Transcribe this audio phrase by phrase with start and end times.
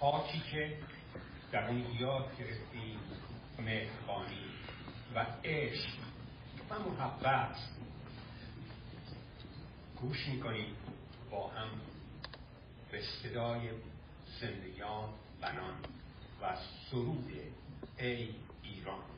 [0.00, 0.78] خاکی که
[1.52, 2.98] در اون یاد گرفتیم
[3.58, 4.44] مهربانی
[5.14, 5.98] و عشق.
[6.70, 7.56] و محبت.
[10.00, 10.76] گوش می‌کنیم
[11.30, 11.68] با هم
[12.90, 13.70] به صدای
[14.40, 15.08] زندگیان
[15.40, 15.74] بنان
[16.42, 16.56] و
[16.90, 17.32] سرود
[17.98, 19.15] ای ایران.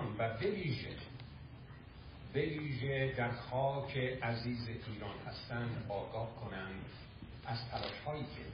[0.00, 0.96] از جهان و بویژه
[2.34, 5.86] بویژه در خاک عزیز ایران هستند.
[5.88, 6.84] آگاه کنند
[7.46, 8.44] از تلاش هایی که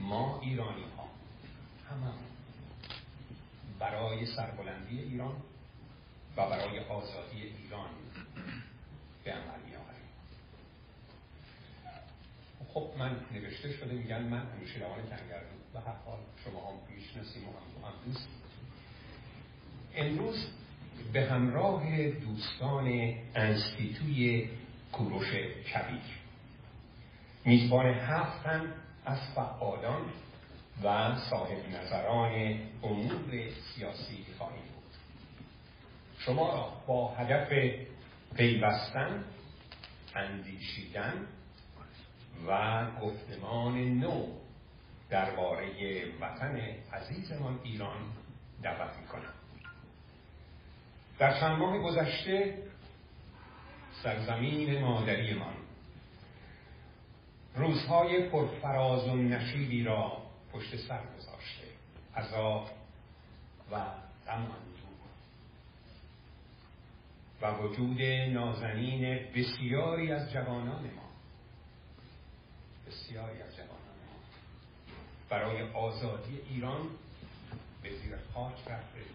[0.00, 1.08] ما ایرانی ها
[1.90, 2.12] همه
[3.78, 5.36] برای سربلندی ایران
[6.36, 7.90] و برای آزادی ایران
[9.24, 10.08] به عمل می آوریم
[12.74, 17.86] خب من نوشته شده میگن من انوشیروان کنگردو به هر حال شما هم می‌شناسیم و
[17.86, 18.28] هم دوست
[19.96, 20.46] امروز
[21.12, 24.48] به همراه دوستان انستیتوی
[24.92, 25.34] کوروش
[25.74, 26.02] کبیر
[27.44, 28.72] میزبان هفتم
[29.04, 30.02] از فعالان
[30.84, 34.94] و صاحب نظران امور سیاسی خواهیم بود.
[36.18, 37.52] شما را با هدف
[38.36, 39.24] پیوستن
[40.14, 41.26] اندیشیدن
[42.48, 44.26] و گفتمان نو
[45.10, 45.68] درباره
[46.20, 46.60] وطن
[46.92, 47.96] عزیزمان ایران
[48.62, 49.41] دعوت می‌کنم.
[51.18, 52.58] در چند ماه گذشته
[54.02, 55.54] سرزمین مادریمان
[57.54, 60.22] روزهای پرفراز و نشیبی را
[60.52, 61.62] پشت سر گذاشته.
[62.16, 62.70] عذاب
[63.72, 63.76] و
[64.26, 64.46] غم
[67.42, 71.10] و وجود نازنین بسیاری از جوانان ما.
[72.86, 74.16] بسیاری از جوانان ما.
[75.28, 76.88] برای آزادی ایران
[77.82, 79.11] به زیر خاک رفته.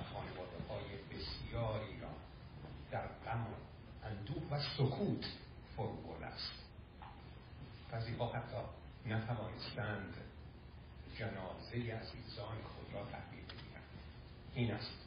[0.00, 2.08] و خانواده های بسیاری را
[2.90, 3.46] در غم
[4.04, 5.26] اندوه و سکوت
[5.76, 6.52] فرو برده است.
[7.92, 8.56] بعضی ها حتی
[9.06, 10.14] نتوانستند
[11.18, 13.88] جنازه عزیزان خود را تحویل بگیرند
[14.54, 14.98] این است.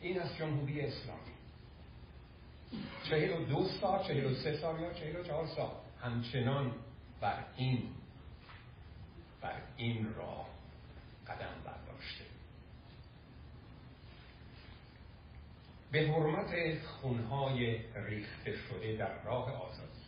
[0.00, 1.32] این از جمهوری اسلامی.
[3.10, 5.70] چهل و دو سال چهل و سه سال یا چهل و چهار سال
[6.02, 6.74] همچنان
[7.20, 7.88] بر این
[9.40, 10.48] بر این راه
[11.26, 11.81] قدم برداشته
[15.92, 20.02] به حرمت خونهای ریخته شده در راه آزادی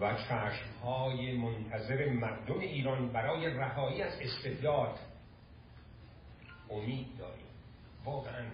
[0.00, 4.98] و چشمهای منتظر مردم ایران برای رهایی از استبداد
[6.70, 7.46] امید داریم.
[8.04, 8.50] واقعا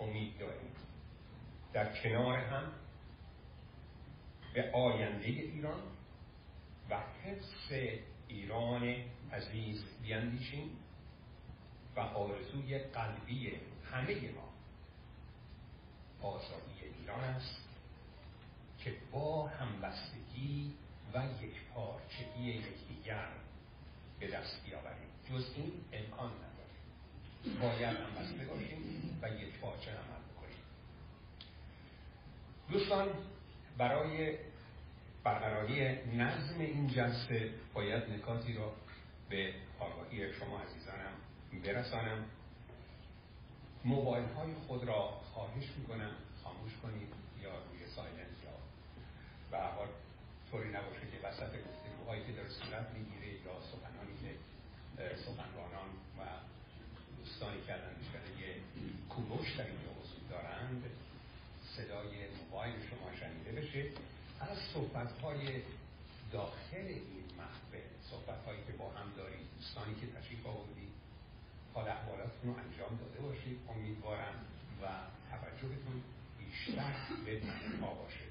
[0.00, 0.70] امید داریم.
[1.72, 2.72] در کنار هم
[4.54, 5.82] به آینده ایران
[6.90, 7.72] و حفظ
[8.28, 8.96] ایران
[9.32, 10.70] عزیز بیندیشیم
[11.96, 13.52] و آرزوی قلبی
[13.92, 14.47] همه ما
[16.22, 17.68] آزادی ایران است
[18.78, 20.74] که با همبستگی
[21.14, 23.28] و یک پارچگی یکدیگر
[24.20, 25.08] به دست بیاوریم.
[25.30, 30.62] جز این امکان نداره باید همبسته باشیم و یک پارچه عمل بکنیم.
[32.70, 33.08] دوستان
[33.78, 34.38] برای
[35.24, 38.72] برقراری نظم این جلسه باید نکاتی را
[39.28, 41.12] به آگاهی شما عزیزانم
[41.64, 42.24] برسانم.
[43.84, 46.10] موبایل های خود را خواهش می‌کنم
[46.44, 47.08] خاموش کنید
[47.42, 48.56] یا روی سایلنت یا
[49.50, 49.88] به حال
[50.50, 54.30] طوری نباشه که وسط گفتگوهایی که در صورت می‌گیره یا سخنانی که
[55.26, 56.20] سخنرانان و
[57.18, 57.94] دوستانی که الان
[58.40, 58.54] یه
[59.08, 60.82] کوروش در اینجا وجود دارند
[61.76, 63.82] صدای موبایل شما شنیده بشه.
[64.40, 65.62] از صحبت های
[66.32, 70.77] داخل این محفل صحبت هایی که با هم دارید دوستانی که تشریف آوردید
[71.78, 73.58] حال احوالاتتون رو انجام داده باشید.
[73.68, 74.34] امیدوارم
[74.82, 74.86] و
[75.30, 76.02] توجهتون
[76.38, 76.92] بیشتر
[77.24, 77.40] به
[77.80, 78.26] ها باشه.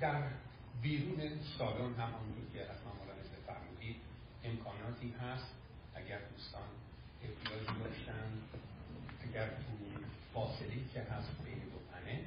[0.00, 0.22] در
[0.82, 1.20] بیرون
[1.58, 3.96] سالن همانطور که از مولانه فرمودید
[4.44, 5.50] امکاناتی هست
[5.94, 6.68] اگر دوستان
[7.22, 8.30] احتیاجی داشتن
[9.22, 9.72] اگر تو
[10.34, 12.20] فاصله که هست بین دو پنه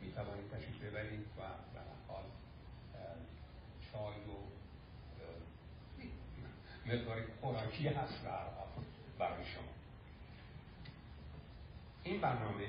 [0.00, 1.40] می توانید تشریف ببرید و
[1.72, 2.24] به حال
[3.92, 4.41] چای و
[6.92, 8.24] مقدار خوراکی هست
[9.18, 9.72] برای شما.
[12.02, 12.68] این برنامه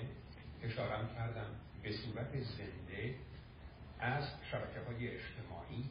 [0.64, 1.48] اشارم کردم
[1.84, 3.16] به صورت زنده
[4.00, 5.90] از شبکه های اجتماعی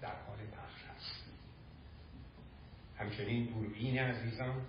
[0.00, 1.24] در حال پخش هست.
[2.98, 4.66] همچنین دوربین عزیزان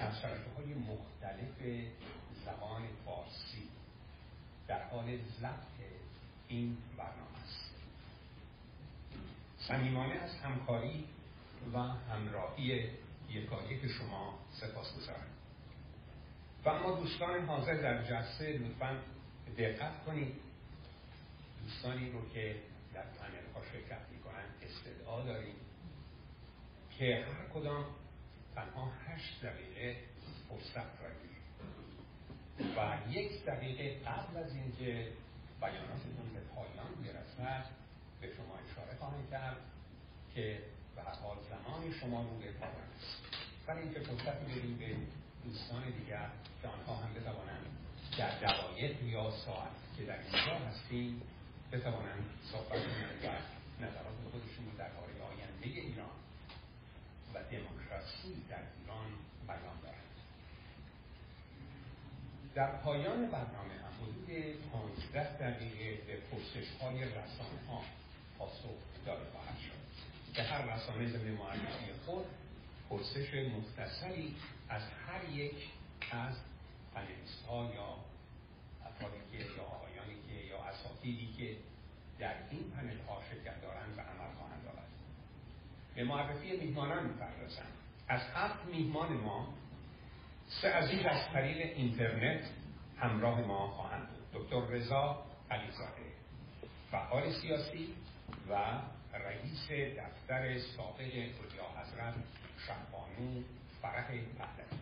[0.00, 1.86] از شبکه های مختلف
[2.44, 3.68] زبان فارسی
[4.68, 5.90] در حال ضبط
[6.48, 7.74] این برنامه است.
[9.58, 11.04] صمیمانه از همکاری
[11.72, 12.90] و همراهی
[13.28, 15.26] یکایک شما سپاس گذارم
[16.64, 18.96] و اما دوستان حاضر در جلسه لطفا
[19.58, 20.34] دقت کنید.
[21.62, 22.56] دوستانی رو که
[22.94, 25.54] در پنل ها شرکت می‌کنن استدعا داریم
[26.98, 27.84] که هر کدام
[28.54, 29.96] تنها هشت دقیقه
[30.48, 31.24] فرصت داریم
[32.76, 35.12] و یک دقیقه قبل از اینکه
[35.60, 37.64] بیاناتتون به پایان برسد
[38.20, 39.56] به شما اشاره خواهم کرد
[40.34, 40.58] که
[40.96, 42.88] به هر حال زمان شما رو به پایان
[43.66, 44.96] برای اینکه فرصت بدیم به
[45.44, 46.28] دوستان دیگر
[46.62, 47.66] که آنها هم بتوانند
[48.18, 51.22] در دقایق یا ساعت که در اینجا هستیم
[51.72, 53.28] بتوانند صحبت کنند و
[53.84, 56.16] نظرات خودشون در باره آینده ایران
[57.34, 59.06] و دموکراسی در ایران
[59.46, 60.14] بیان دارند
[62.54, 64.28] در پایان برنامه هم حدود
[64.72, 67.82] 15 دقیقه به پرسش های رسانه ها
[68.38, 69.73] پاسخ داده خواهد شد.
[70.34, 72.24] که هر رسانه ضمن معرفی خود
[72.90, 74.36] پرسش مختصری
[74.68, 75.68] از هر یک
[76.10, 76.36] از
[76.94, 77.96] پنلیست ها یا
[78.86, 81.56] افرادی که یا آقایانی که یا اساتیدی که
[82.18, 84.88] در این پنل ها شرکت دارند و عمل خواهند آورد
[85.94, 87.66] به معرفی میهمانان می‌پردازم.
[88.08, 89.54] از هفت میهمان ما
[90.48, 92.44] سه عزیز از طریق اینترنت
[92.98, 94.42] همراه ما خواهند بود.
[94.42, 96.12] دکتر رضا علیزاده
[96.90, 97.94] فعال سیاسی
[98.50, 98.80] و
[99.18, 102.14] رئیس دفتر سابق اولیا حضرت
[102.66, 103.42] شهبانو
[103.82, 104.80] فرح پهلوی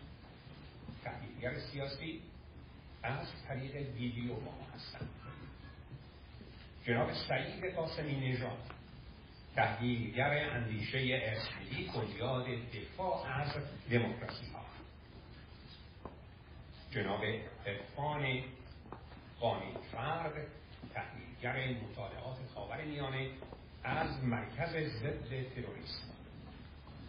[1.03, 2.21] تحلیلگر سیاسی
[3.03, 5.09] از طریق ویدیو با ما هستند.
[6.85, 8.57] جناب سعید قاسمی نژاد
[9.55, 13.55] تحلیلگر اندیشه اسملی بنیاد دفاع از
[13.89, 14.65] دموکراسی ها.
[16.91, 17.23] جناب
[17.65, 18.43] عرفان
[19.39, 20.47] قانی فرد
[20.93, 23.29] تحلیلگر مطالعات خاور میانه
[23.83, 26.07] از مرکز ضد تروریسم.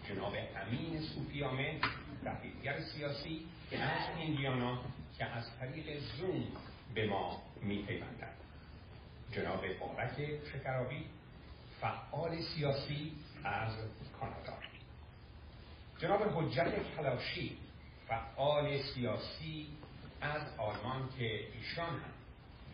[0.09, 1.81] جناب امین صوفیامه
[2.25, 4.78] تحلیلگر سیاسی که از ایندیانا
[5.19, 6.45] که از طریق زوم
[6.95, 8.37] به ما میپیوندند.
[9.33, 11.04] جناب بابک شکرابی
[11.81, 13.12] فعال سیاسی
[13.45, 13.73] از
[14.21, 14.52] کانادا.
[15.99, 17.57] جناب حجت کلاشی
[18.09, 19.69] فعال سیاسی
[20.21, 22.12] از آلمان که ایشان هم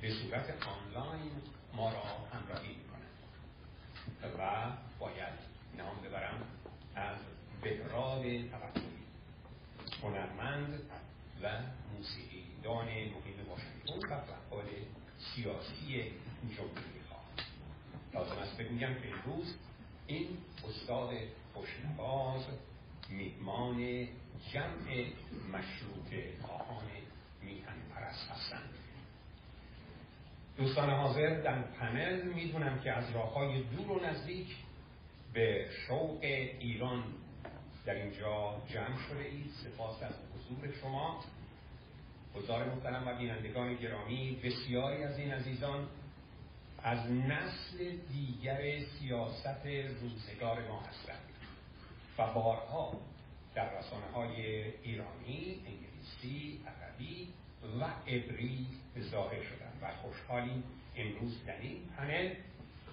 [0.00, 1.30] به صورت آنلاین
[1.74, 2.02] ما را
[2.32, 2.76] همراهی
[4.38, 5.38] و باید
[5.78, 6.42] نام ببرم
[6.94, 7.16] از
[7.62, 9.00] بهراد توکلی
[10.02, 10.80] هنرمند
[11.42, 11.48] و
[11.96, 14.66] موسیقیدان مقیم واشنگتن و فعال
[15.18, 16.12] سیاسی
[16.56, 17.20] جمهوری ها
[18.14, 19.54] لازم است بگویم که امروز
[20.06, 20.28] این
[20.68, 21.10] استاد
[21.54, 22.42] خوشنواز
[23.08, 24.08] میهمان
[24.52, 25.06] جمع
[25.52, 26.84] مشروط خواهان
[27.42, 28.79] میهن پرست هستند.
[30.60, 34.56] دوستان حاضر در پنل می‌دونم که از راه های دور و نزدیک
[35.32, 37.04] به شوق ایران
[37.86, 39.50] در اینجا جمع شده اید.
[39.64, 41.24] سپاس از حضور شما.
[42.34, 45.88] حضار محترم و بینندگان گرامی بسیاری از این عزیزان
[46.82, 49.66] از نسل دیگر سیاست
[50.00, 51.28] روزگار ما هستند
[52.18, 53.00] و بارها
[53.54, 57.28] در رسانه های ایرانی، انگلیسی، عربی
[57.62, 58.66] و عبری
[58.98, 60.62] ظاهر شدن و خوشحالیم
[60.96, 62.34] امروز در این پنل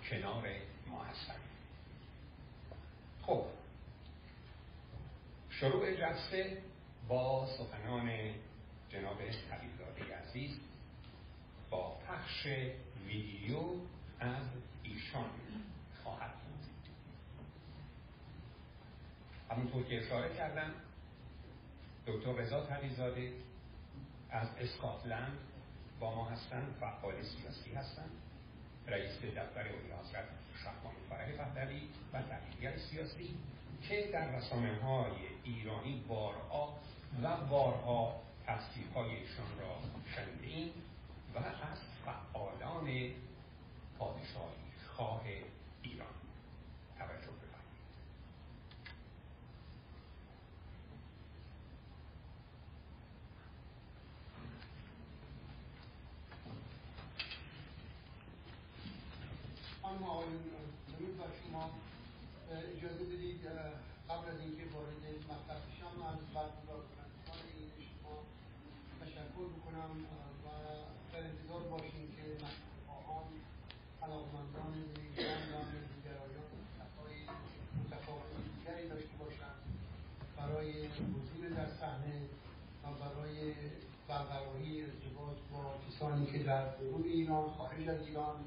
[0.09, 0.47] کنار
[0.88, 1.39] ما هستند
[3.21, 3.45] خب
[5.50, 6.57] شروع جلسه
[7.07, 8.09] با سخنان
[8.89, 10.59] جناب حبیبزاده عزیز
[11.69, 12.47] با پخش
[13.07, 13.59] ویدیو
[14.19, 14.43] از
[14.83, 15.29] ایشان
[16.03, 16.69] خواهد بود.
[19.51, 20.74] همونطور که اشاره کردم
[22.07, 23.31] دکتر رضا تقیزاده
[24.31, 25.38] از اسکاتلند
[26.00, 28.12] با ما هستند فعال سیاسی هستند
[28.88, 30.25] رئیس دفتر اولی حضرت
[30.63, 31.81] شهبان فرح پهلوی
[32.13, 33.38] و تحلیلگر سیاسی
[33.88, 35.12] که در رسانه های
[35.43, 36.77] ایرانی بارها
[37.24, 39.77] و بارها تصویرهایشان را
[40.15, 40.72] شنیدیم
[41.36, 42.88] و از فعالان
[44.00, 45.24] پادشاهی خواه
[59.97, 60.43] خانم آقایون
[60.87, 61.63] درود بر شما
[62.75, 63.41] اجازه بدید
[64.09, 68.15] قبل از اینکه وارد مطلب بشم از برگزار کنندگان این شما
[69.01, 69.91] تشکر بکنم
[70.43, 70.47] و
[71.11, 73.27] در انتظار باشیم که مشروعخواهان
[74.03, 74.73] علاقمندان
[75.17, 76.51] ایران و ملیگرایان
[76.97, 77.15] های
[77.79, 79.59] متفاوت دیگری داشته باشند
[80.37, 80.71] برای
[81.13, 82.15] حضور در صحنه
[82.83, 83.37] و برای
[84.07, 88.37] برقراری ارتباط با کسانی که در درون ایران خارج از ایران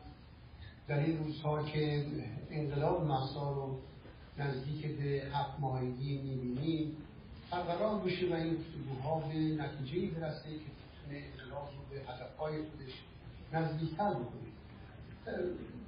[0.91, 2.05] در این روزها که
[2.51, 3.79] انقلاب محسا رو
[4.39, 6.97] نزدیک به هفت ماهگی می‌بینیم
[7.51, 12.93] برقرار بشه و این گفتگوها به نتیجه برسه که بتونه انقلاب رو به هدفهای خودش
[13.53, 14.51] نزدیکتر بکنه.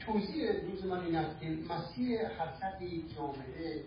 [0.00, 2.82] توضیح روز من این است که مسیر حرکت
[3.16, 3.84] جامعه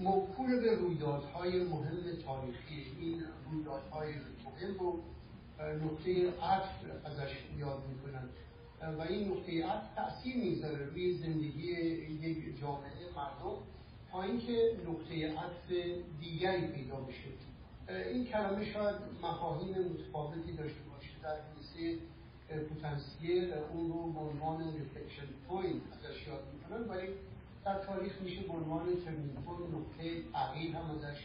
[0.00, 4.12] موکول به رویدادهای مهم تاریخی این رویدادهای
[4.44, 5.00] مهم رو
[5.60, 6.70] نقطه عطف
[7.04, 8.28] ازش یاد می‌کنن
[8.98, 11.72] و این نقطه عطف تأثیر می‌ذاره روی زندگی
[12.22, 13.56] یک جامعه مردم
[14.12, 15.72] تا اینکه نقطه عطف
[16.20, 17.28] دیگری پیدا بشه.
[18.12, 21.98] این کلمه شاید مفاهیم متفاوتی داشته باشه در حیث
[22.48, 27.08] پتانسیل اون رو به عنوان inflection point ازش یاد می‌کنن ولی
[27.64, 31.18] در تاریخ میشه به عنوان turning نقطه تغییر هم ازش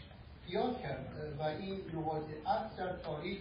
[0.49, 1.35] یاد کرد.
[1.39, 3.39] و این نقاط عطف در تاریخ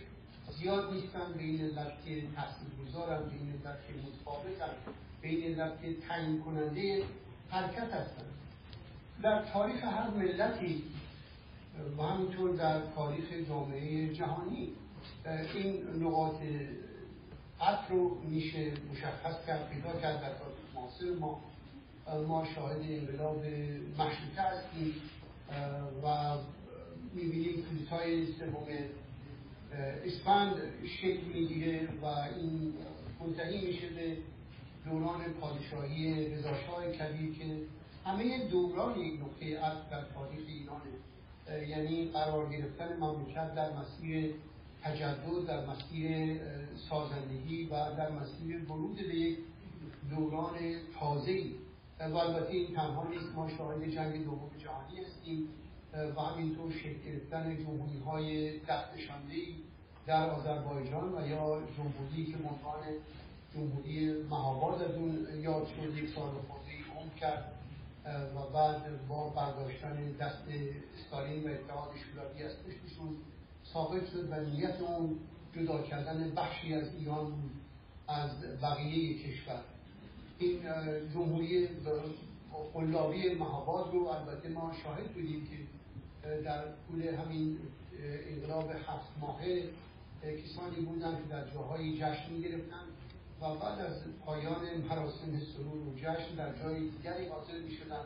[0.51, 4.75] زیاد نیستن به این علت که تحصیل گذارن به این علت که متفاوتن
[5.23, 7.05] به این علت که تعیین کننده
[7.51, 8.25] حرکت هستن.
[9.23, 10.85] در تاریخ هر ملتی
[11.99, 14.73] و همینطور در تاریخ جامعه جهانی
[15.55, 16.37] این نقاط
[17.61, 21.41] عطف رو میشه مشخص کرد پیدا کرد در تاریخ معاصر ما.
[22.29, 23.45] ما شاهد انقلاب
[23.99, 24.95] مشروطه هستیم
[26.05, 26.37] و
[27.15, 28.67] می‌بینیم کودتای سوم
[30.05, 30.55] اسفند
[31.01, 32.75] شکل می‌گیره و این
[33.21, 34.17] منتهی میشه به
[34.85, 37.45] دوران پادشاهی رضاشاه کبیر که
[38.05, 44.35] همه دوران یک نقطه عطف در تاریخ ایرانه یعنی قرار گرفتن مملکت در مسیر
[44.83, 46.41] تجدد در مسیر
[46.89, 49.39] سازندگی و در مسیر ورود به یک
[50.11, 50.55] دوران
[51.01, 51.55] تازه‌ای.
[52.01, 55.49] و البته این تنها نیست ما شاهد جنگ دوم جهانی هستیم.
[55.93, 59.55] و همینطور شکل گرفتن جمهوری های دستشاندهی
[60.07, 62.83] در آذربایجان و یا جمهوری که عنوان
[63.55, 67.53] جمهوری مهاباد از اون یاد شد یک سال خورده عمر کرد
[68.37, 70.45] و بعد با برداشتن دست
[70.99, 73.17] استالین و اتحاد شوروی از پشتشون
[73.73, 75.19] ثابت شد و نیت اون
[75.55, 77.33] جدا کردن بخشی از ایران
[78.09, 78.31] از
[78.63, 79.61] بقیه کشور.
[80.39, 80.59] این
[81.15, 81.69] جمهوری
[82.75, 85.78] قلابی مهاباد رو البته ما شاهد بودیم که
[86.45, 87.59] در طول همین
[88.31, 89.63] انقلاب هفت ماهه
[90.23, 92.85] کسانی بودن که در جاهای جشن گرفتن
[93.41, 98.05] و بعد از پایان مراسم سرور و جشن در جای دیگری حاضر می شدن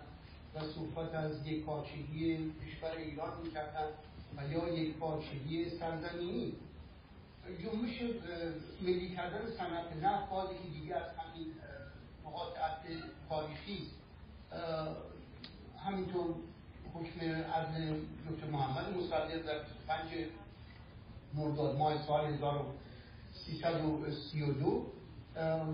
[0.55, 3.87] و صحبت از یک پارچگی کشور ایران می کردن
[4.37, 6.53] و یا یک پارچگی سرزمینی.
[7.63, 8.03] جنبش
[8.83, 11.47] ملی کردن صنعت نفت باز که دیگه از همین
[12.27, 12.55] نقاط
[13.29, 13.87] تاریخی.
[15.85, 16.35] همینطور
[16.95, 17.21] حکم
[17.53, 17.97] عدل
[18.31, 20.11] دکتر محمد مصدق در 25
[21.35, 24.87] مرداد ماه سال 1332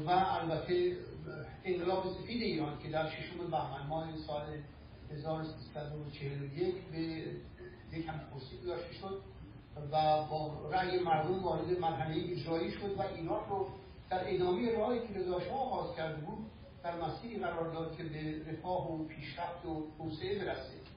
[0.06, 0.96] و البته
[1.64, 4.42] انقلاب سفید ایران که در ششم بهمن ماه سال
[5.10, 6.98] 1341 به
[7.92, 8.20] یک هم
[8.66, 9.22] داشته شد
[9.92, 13.68] و با رأی مردم وارد مرحله اجرایی شد و ایران رو
[14.10, 16.38] در ادامه راهی که رضا آغاز کرده بود
[16.84, 20.87] در مسیری قرار داد که به رفاه و پیشرفت و توسعه برسه.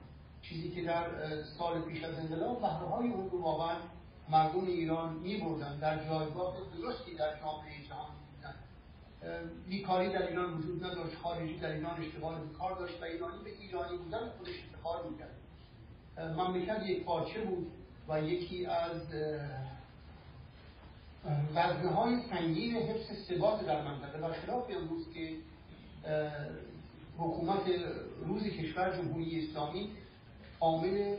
[0.42, 1.04] چیزی که در
[1.58, 3.76] سال پیش از انقلاب بهرهای اون رو واقعا
[4.28, 8.54] مردم ایران می بردن در جایگاه درستی در جامعه جهان بودن.
[9.68, 13.98] بیکاری در ایران وجود نداشت خارجی در ایران اشتغال بیکار داشت و ایرانی به ایرانی
[13.98, 15.36] بودن خودش افتخار می‌کرد.
[16.36, 17.72] مملکت یک پارچه بود
[18.08, 19.00] و یکی از
[21.54, 24.18] وزنه های سنگین حفظ ثبات در منطقه.
[24.18, 25.36] برخلاف امروز که
[27.18, 27.62] حکومت
[28.26, 29.90] روز کشور جمهوری اسلامی
[30.62, 31.16] عامل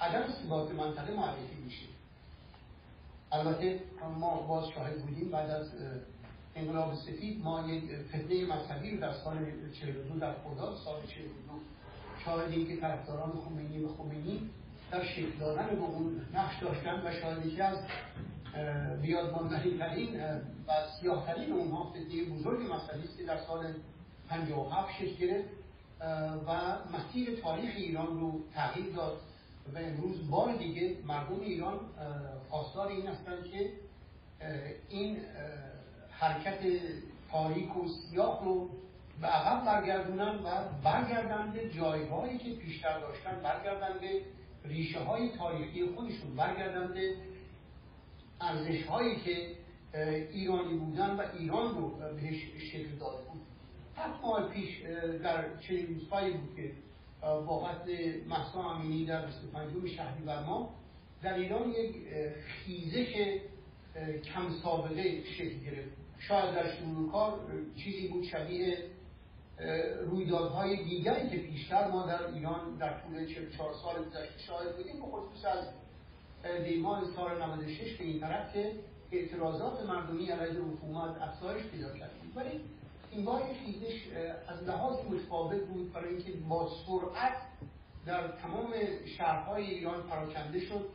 [0.00, 1.86] عدم ثبات منطقه معرفی میشه.
[3.32, 3.80] البته
[4.20, 5.66] ما باز شاهد بودیم بعد از
[6.56, 9.36] انقلاب سفید ما یک فتنه مذهبی رو در سال
[9.80, 11.24] 42 در خرداد سال 42
[12.24, 14.50] شاهدیم که طرفداران خمینی و خمینی
[14.90, 17.78] در شکل دادن به اون نقش داشتن و شاید یکی از
[19.02, 20.20] بیادماندهی ترین
[20.68, 23.74] و سیاه ترین اونها فتنه بزرگ مذهبی است که در سال
[24.28, 25.63] 57 شکل گرفت.
[26.46, 29.20] و مسیر تاریخ ایران رو تغییر داد
[29.74, 31.80] و امروز بار دیگه مردم ایران
[32.50, 33.70] خواستار این هستند که
[34.88, 35.18] این
[36.10, 36.58] حرکت
[37.30, 38.70] تاریک و سیاه رو
[39.20, 40.50] به عقب برگردونن و
[40.84, 44.20] برگردن به جایگاهی که پیشتر داشتن برگردن به
[44.64, 47.14] ریشه های تاریخی خودشون برگردن به
[48.40, 49.56] ارزش هایی که
[50.32, 52.36] ایرانی بودن و ایران رو بهش
[52.72, 53.43] شکل داده بود.
[53.96, 54.80] هفت ماه پیش
[55.22, 56.72] در چنین روزهایی بود که
[57.22, 60.74] با قتل محسا امینی در 25 شهری ما
[61.22, 61.96] در ایران یک
[62.46, 63.38] خیزش
[64.24, 65.90] کم سابقه شکل گرفت.
[66.18, 67.40] شاید در شروع کار
[67.76, 68.78] چیزی بود شبیه
[70.06, 74.96] رویدادهای دیگری که پیشتر ما در ایران در طول 44 سال گذشته شاهد بودیم.
[74.96, 75.68] به خصوص از
[76.64, 78.72] دیمان سال 96 به این طرف که
[79.12, 82.60] اعتراضات مردمی علیه حکومت افزایش پیدا کرد ولی
[83.14, 84.00] این بار خیزش
[84.48, 87.36] از لحاظ متفاوت بود برای اینکه با سرعت
[88.06, 88.74] در تمام
[89.18, 90.88] شهرهای ایران پراکنده شد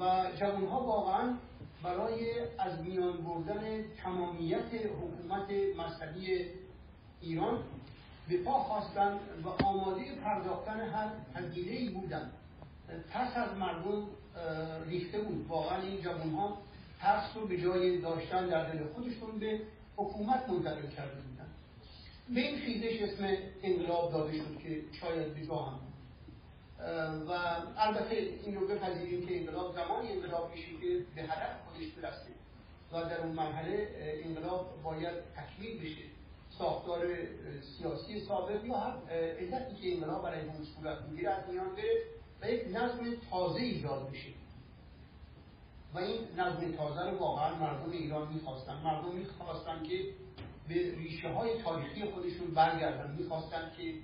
[0.00, 1.36] و جوانها واقعا
[1.82, 6.44] برای از میان بردن تمامیت حکومت مذهبی
[7.20, 7.62] ایران
[8.28, 12.30] به پا خواستن و آماده پرداختن هر هزینه ای بودن
[13.12, 14.06] ترس از مردم
[14.86, 15.46] ریخته بود.
[15.48, 16.58] واقعا این جوان ها
[17.00, 19.60] ترس رو به جای داشتن در دل خودشون به
[20.00, 21.46] حکومت منتقل کرده بودن.
[22.34, 25.80] به این خیزش اسم انقلاب داده شد که شاید جا هم
[27.28, 27.32] و
[27.76, 32.30] البته این رو بپذیریم که انقلاب زمانی انقلاب میشه که به هدف خودش برسه
[32.92, 33.88] و در اون مرحله
[34.24, 36.02] انقلاب باید تکمیل بشه.
[36.58, 37.06] ساختار
[37.78, 42.02] سیاسی سابق یا هر علتی که انقلاب برای اون صورت می‌گیره از میان بره
[42.42, 44.28] و یک نظم تازه ایجاد بشه.
[45.94, 48.76] و این نظم تازه رو واقعا مردم ایران می‌خواستن.
[48.84, 50.04] مردم می‌خواستن که
[50.68, 53.16] به ریشه های تاریخی خودشون برگردن.
[53.18, 53.94] می‌خواستن که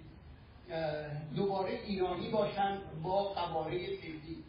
[1.36, 4.44] دوباره ایرانی باشن با قواره فعلی.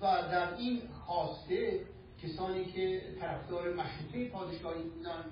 [0.00, 1.80] و در این خواسته
[2.22, 5.24] کسانی که طرفدار مشروطه پادشاهی بودن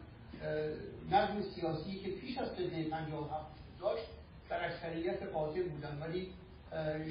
[1.11, 3.47] نظم سیاسی که پیش از سده 57
[3.81, 4.07] داشت
[4.49, 5.99] در اکثریت قاطع بودن.
[6.01, 6.33] ولی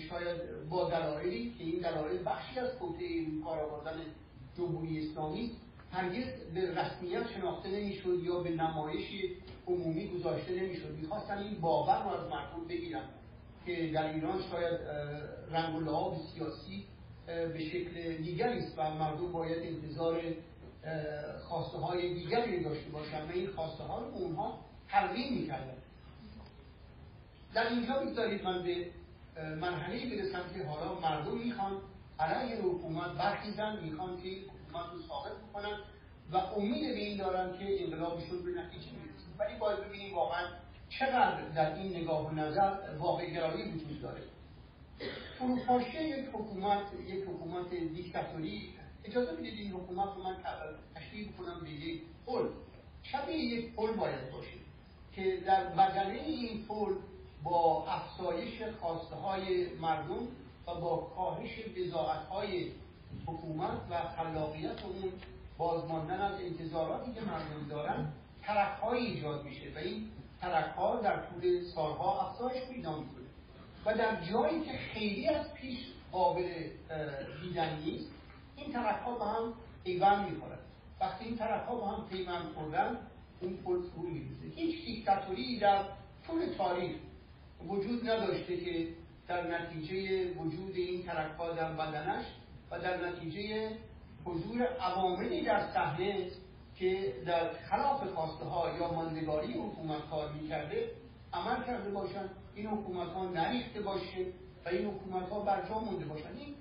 [0.09, 4.01] شاید با دلایلی که این دلایل بخشی از کوته کار آوردن
[4.57, 5.51] جمهوری اسلامی
[5.91, 9.07] هرگز به رسمیت شناخته نمی‌شد یا به نمایش
[9.67, 10.95] عمومی گذاشته نمی‌شد.
[11.01, 13.03] می‌خواستن این باور رو از مردم بگیرن
[13.65, 14.79] که در ایران شاید
[15.51, 16.85] رنگ و لعاب سیاسی
[17.25, 20.21] به شکل دیگری است و مردم باید انتظار
[21.47, 24.59] خواسته های دیگری داشته باشن و این خواسته ها رو اونها
[24.89, 25.77] تلقین می‌کردن.
[27.53, 28.85] در اینجا بگذارید من به
[29.55, 31.71] مرحله برسم که حالا مردم می‌خوان
[32.19, 35.79] علیه حکومت برخیزن می‌خوان که حکومت رو ثابت بکنن
[36.31, 40.47] و امید به این دارن که انقلابشون به نتیجه می‌رسه ولی باید ببینیم واقعا
[40.89, 44.21] چقدر در این نگاه و نظر واقع گرایی وجود داره.
[45.37, 50.35] فروپاشی یک حکومت یک حکومت دیکتاتوری اجازه بدید این حکومت رو من
[50.95, 52.47] تشبیه بکنم به یک پل.
[53.03, 54.57] شبیه یک پل باید باشه
[55.15, 56.93] که در بدنه این پل
[57.43, 60.27] با افزایش خواسته های مردم
[60.73, 62.71] با کاهش بزاعت های
[63.25, 65.11] حکومت و خلاقیت اون
[65.57, 70.09] بازماندن از انتظاراتی که مردم دارن ترک ایجاد میشه و این
[70.41, 73.25] ترک در طول سالها افزایش پیدا می‌کنه.
[73.85, 75.79] و در جایی که خیلی از پیش
[76.11, 76.49] قابل
[77.41, 78.11] دیدن نیست
[78.55, 79.53] این ترک ها با هم
[79.83, 80.59] پیوند می‌خورن.
[80.99, 82.97] وقتی این ترک ها با هم پیوند خوردن
[83.41, 84.47] اون پل فرو میریزه.
[84.55, 85.83] هیچ دیکتاتوری در
[86.27, 86.95] طول تاریخ
[87.67, 88.87] وجود نداشته که
[89.29, 92.25] در نتیجه وجود این ترک ها در بدنش
[92.71, 93.71] و در نتیجه
[94.25, 96.27] حضور عواملی در صحنه
[96.75, 100.91] که در خلاف خواسته ها یا ماندگاری حکومت کار می‌کرده
[101.33, 104.25] عمل کرده باشن این حکومت ها نریخته باشه
[104.65, 106.37] و این حکومت ها بر جا مونده باشن.
[106.37, 106.55] این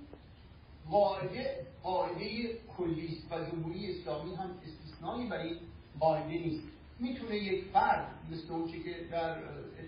[0.90, 5.56] قاعده قاعده کلی و جمهوری اسلامی هم استثنایی برای
[6.00, 6.62] قاعده نیست.
[6.98, 9.36] می‌تونه یک فرد مثل اون که در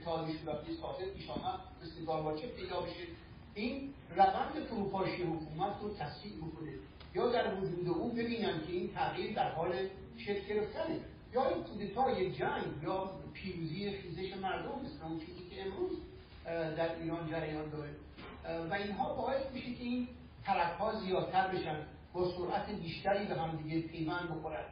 [0.01, 3.07] اتحاد شوروی سازه پیش آمد مثل گارباچف پیدا بشه
[3.55, 6.73] این روند فروپاشی حکومت رو تصدیق بکنه
[7.15, 9.73] یا در وجود او ببینن که این تغییر در حال
[10.17, 11.01] شکل گرفتنه.
[11.35, 15.99] یا این کودتا یک جنگ یا پیروزی خیزش مردم مثل اون چیزی که امروز
[16.77, 17.91] در ایران جریان داره.
[18.71, 20.09] و اینها باعث میشه که این
[20.45, 24.65] طرف ها زیادتر بشن با سرعت بیشتری به هم دیگه پیوند بخورن.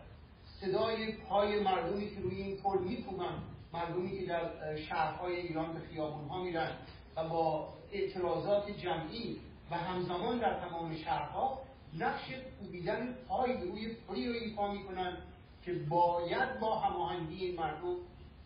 [0.61, 6.29] صدای پای مردمی که روی این پل میکوبن مردمی که در شهرهای ایران به خیابون
[6.29, 6.71] ها میرن
[7.17, 11.59] و با اعتراضات جمعی و همزمان در تمام شهرها
[11.99, 12.25] نقش
[12.61, 15.17] کوبیدن پای روی پلی رو ایفا می‌کنن
[15.63, 17.97] که باید با هماهنگی مردم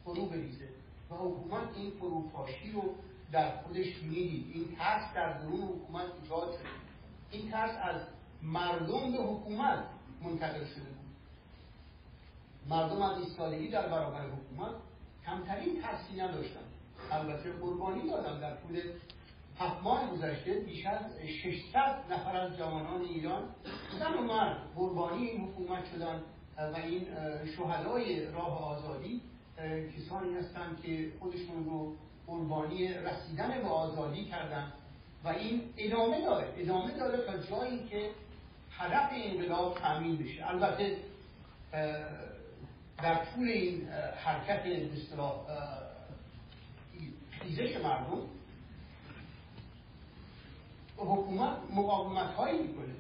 [0.05, 0.69] فرو بریزه
[1.11, 2.95] و حکومت این فروپاشی رو
[3.33, 4.51] در خودش می‌دید.
[4.55, 6.69] این ترس در درون حکومت ایجاد شده.
[7.31, 8.01] این ترس از
[8.43, 9.85] مردم به حکومت
[10.23, 10.93] منتقل شده
[12.69, 14.75] مردم از ایستادگی در برابر حکومت
[15.27, 16.61] کمترین ترسی نداشتن
[17.11, 18.81] البته قربانی دادم در طول
[19.59, 21.03] هفت ماه گذشته بیش از
[21.43, 23.43] 600 نفر از جوانان ایران
[23.99, 26.23] زن و مرد قربانی این حکومت شدن
[26.59, 27.07] و این
[27.57, 29.21] شهدای راه آزادی
[29.97, 34.73] کسانی هستند که خودشون رو قربانی رسیدن به آزادی کردن
[35.25, 36.55] و این ادامه داره.
[36.59, 38.11] ادامه داره تا جایی که
[38.71, 40.49] هدف انقلاب تامین بشه.
[40.51, 40.97] البته
[43.03, 43.89] در طول این
[44.25, 45.33] حرکت اصطلاح
[47.31, 48.23] خیزش مردم
[50.97, 52.95] حکومت مقاومت هایی می‌کنه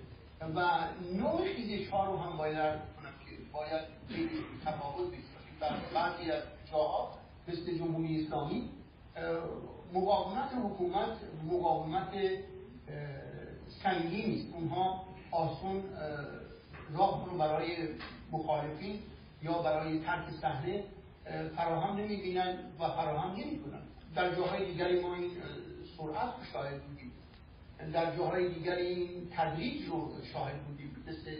[0.54, 3.82] و نوع خیزش ها رو هم باید کنم که باید
[4.64, 8.68] تفاوت بسازیم بعضی از جاها مثل جمهوری اسلامی
[9.92, 11.16] مقاومت حکومت
[11.52, 12.12] مقاومت
[13.82, 14.54] سنگین نیست.
[14.54, 15.82] اونها آسون
[16.94, 17.88] راه رو برای
[18.32, 18.98] مخالفین
[19.42, 20.84] یا برای ترک صحنه
[21.56, 23.82] فراهم نمی‌بینن و فراهم نمی‌کنن.
[24.14, 25.30] در جاهای دیگری ما این
[25.96, 27.12] سرعت رو شاهد بودیم.
[27.92, 31.30] در جاهای دیگری این تدریج رو شاهد بودیم مثل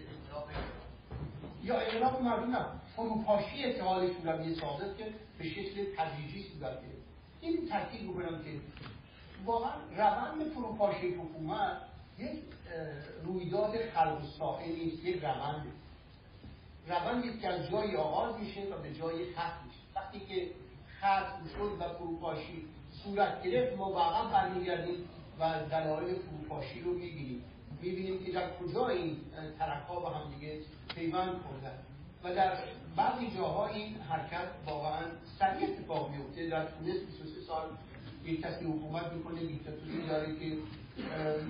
[1.62, 5.04] یا انقلاب مردم نه فروپاشی اتحاد شوروی سابق که
[5.38, 7.02] به شکل تدریجی صورت گرفت
[7.40, 8.50] این تاکید بکنم که
[9.44, 11.76] واقعا روند فروپاشی حکومت
[12.18, 12.42] یک
[13.24, 14.18] رویداد خلق
[14.66, 15.66] نیست یک روند.
[16.88, 19.80] روندی که از جایی آغاز میشه و به جای ختم میشه.
[19.96, 20.50] وقتی که
[20.98, 22.64] ختم شد و فروپاشی
[23.04, 25.08] صورت گرفت ما واقعا برمیگردیم
[25.40, 27.44] و دلایل فروپاشی رو می‌بینیم.
[27.82, 29.16] می‌بینیم که در کجا این
[29.58, 30.60] ترک ها با هم دیگه
[30.94, 31.78] پیوند خوردن.
[32.24, 32.58] و در
[32.96, 35.02] بعضی جاها این حرکت واقعا
[35.38, 37.68] سریع اتفاق میفته در تونس 23 سال
[38.24, 40.56] یک کسی حکومت می‌کنه دیکتاتوری داره که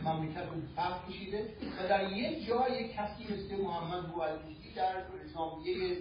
[0.05, 1.53] مملکت رو فرق کشیده.
[1.79, 5.03] و در یک جا یک کسی مثل محمد بوالدیدی در
[5.35, 5.97] ژانویه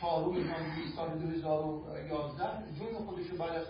[0.00, 2.44] چهارم ژانویه سال 2011
[2.78, 3.66] جون خودش رو بعد از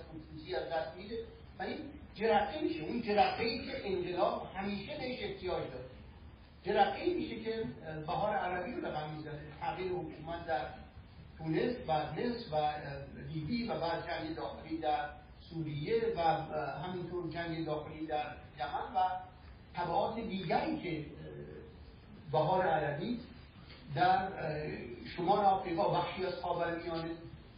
[0.56, 1.18] از دست میده.
[1.58, 1.78] و این
[2.14, 2.82] جرقه میشه.
[2.82, 5.84] اون جرقه ای که انقلاب همیشه بهش احتیاج داره.
[6.62, 7.64] جرقه ای میشه که
[8.06, 9.40] بهار عربی رو رقم می‌زنه.
[9.60, 10.66] تغییر حکومت در
[11.38, 12.56] تونس و نصف و
[13.32, 15.08] لیبی و بعد جنگ داخلی در
[15.40, 16.20] سوریه و
[16.86, 18.26] همینطور جنگ داخلی در
[18.58, 19.08] یمن و
[19.74, 21.06] تبعات دیگری که
[22.32, 23.20] بهار عربی
[23.94, 24.28] در
[25.16, 27.10] شمال آفریقا بخشی از خاورمیانه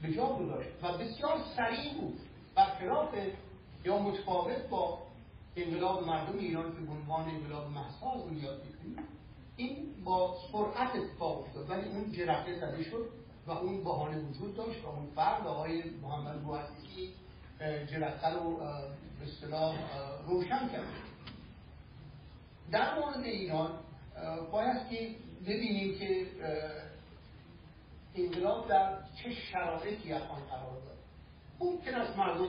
[0.02, 2.20] به جا گذاشت و بسیار سریع بود.
[2.54, 3.14] برخلاف
[3.84, 4.98] یا متفاوت با
[5.56, 8.62] انقلاب مردم ایران که عنوان انقلاب محسا از اون یاد
[9.56, 11.70] این با سرعت اتفاق افتاد.
[11.70, 13.08] ولی اون جرقه زده شد
[13.46, 17.12] و اون بهانه وجود داشت و اون فرد آقای محمد بوعزیزی
[17.60, 19.76] جرقه رو به اصطلاح
[20.26, 20.86] روشن کرد.
[22.70, 23.70] در مورد ایران
[24.52, 26.26] باید که ببینیم که
[28.14, 30.96] انقلاب در چه شرایطی آن قرار داره
[31.60, 32.48] ممکن است مردم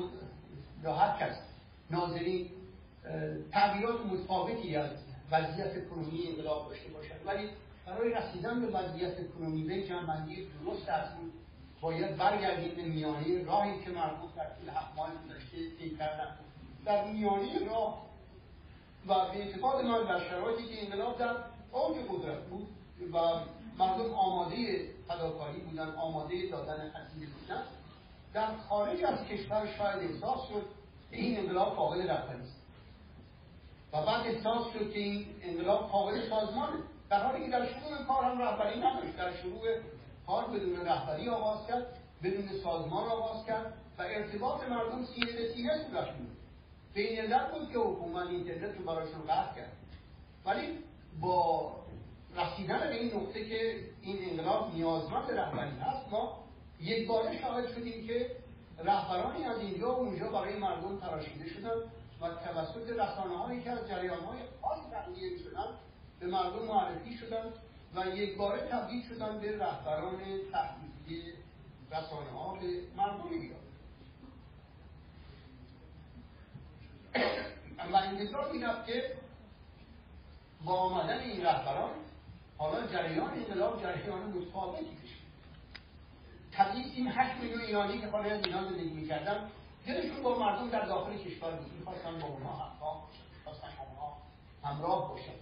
[0.83, 1.35] یا هر کس
[1.91, 2.49] ناظرین
[3.51, 4.89] تغییرات متفاوتی از
[5.31, 7.15] وضعیت کنونی انقلاب داشته باشد.
[7.25, 7.49] ولی
[7.85, 11.31] برای رسیدن به وضعیت کنونی به جنبندی درست از اون
[11.81, 16.37] باید برگردیم به میانه راهی که مربوط در طول هفت ماه گذشته کردن.
[16.85, 18.07] در میانه راه
[19.07, 21.35] و به اعتقاد من در شرایطی که انقلاب در
[21.71, 22.67] اوج قدرت بود
[23.13, 23.17] و
[23.77, 27.63] مردم آماده فداکاری بودن آماده دادن هزینه بودن.
[28.33, 30.65] در خارج از کشور شاید احساس شد
[31.11, 32.55] که این انقلاب قابل رفتنی است.
[33.93, 36.77] و بعد احساس شد که این انقلاب قابل سازمانه.
[37.09, 39.17] در حالی که در شروع کار هم رهبری نداشت.
[39.17, 39.61] در شروع
[40.27, 41.85] کار بدون رهبری آغاز کرد
[42.23, 46.07] بدون سازمان آغاز کرد و ارتباط مردم سینه به سینه صورت
[46.93, 49.71] به این بود که حکومت اینترنت رو براشون قطع کرد.
[50.45, 50.77] ولی
[51.21, 51.71] با
[52.37, 56.43] رسیدن به این نقطه که این انقلاب نیازمند رهبری هست ما
[56.81, 58.31] یک باره شاهد شدیم که
[58.83, 61.75] رهبرانی از اینجا و اونجا برای مردم تراشیده شدن
[62.21, 65.67] و توسط رسانه هایی که از جریان های خاص تغییر شدن
[66.19, 67.53] به مردم معرفی شدن
[67.95, 70.19] و یک باره تبدیل شدن به رهبران
[70.51, 71.33] تحقیقی
[71.91, 73.57] رسانه ها به مردم ایران
[77.93, 79.03] و انتظار می‌رفت که
[80.65, 81.89] با آمدن این رهبران
[82.57, 85.15] حالا جریان انقلاب جریان متفاوتی بشه
[86.51, 89.49] طبیعی این هشت میلیون ایرانی که خارج از ایران زندگی می‌کردن
[89.87, 91.73] دلشون با مردم در داخل کشور بود.
[91.73, 93.03] می‌خواستن با اونها همراه
[93.37, 94.17] می‌خواستن اونها
[94.63, 95.37] همراه باشن.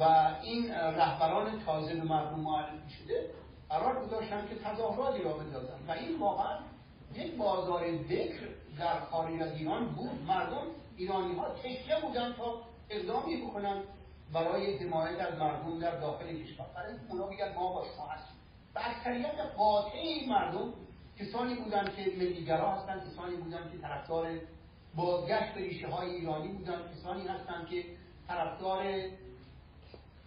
[0.00, 3.30] و این رهبران تازه به مردم معرفی شده
[3.68, 6.58] قرار گذاشتن که تظاهراتی را بدازن و این واقعا
[7.14, 10.22] یک بازار ذکر در خارج از ایران بود.
[10.26, 13.82] مردم ایرانی ها تشکه بودن تا اقدامی بکنن.
[14.32, 16.66] برای حمایت از مردم در داخل کشور.
[16.74, 18.36] برای اونا بگن ما با شما هستیم.
[18.74, 20.72] و اکثریت قاطع این مردم
[21.18, 24.38] کسانی بودن که ملیگرا هستند کسانی بودن که طرفدار
[24.94, 27.84] بازگشت به ریشه های ایرانی بودن کسانی هستند که
[28.28, 28.84] طرفدار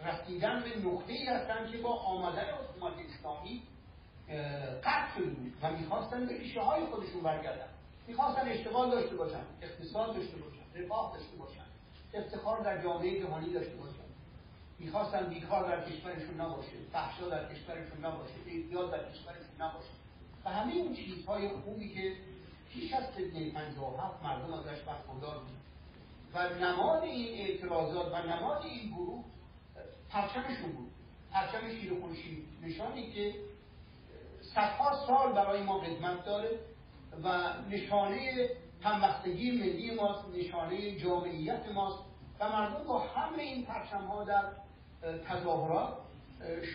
[0.06, 3.64] رسیدن به نقطه ای هستند که با آمدن حکومت اسلامی
[4.84, 7.68] قطع شده بود و می‌خواستن به ریشه های خودشون برگردن.
[8.08, 11.61] می‌خواستن اشتغال داشته باشن اقتصاد داشته باشن رفاه داشته باشن.
[12.14, 14.02] افتخار در جامعه جهانی داشته باشن.
[14.80, 19.90] می‌خواستن بیکار در کشورشون نباشه فحشا در کشورشون نباشه اعتیاد در کشورشون نباشه.
[20.46, 22.16] و همه اون چیزهای خوبی که
[22.74, 25.62] پیش از سدنه 57 مردم ازش برخوردار بود
[26.34, 29.24] و نماد این اعتراضات و نماد این گروه
[30.10, 30.92] پرچمشون بود.
[31.32, 33.34] پرچم شیر خورشید نشانی که
[34.42, 36.60] صدها سال برای ما خدمت داره
[37.24, 38.50] و نشانه
[38.82, 42.00] همبستگی ملی ماست نشانه جامعیت ماست
[42.40, 44.44] و مردم با همه این پرچم ها در
[45.30, 45.98] تظاهرات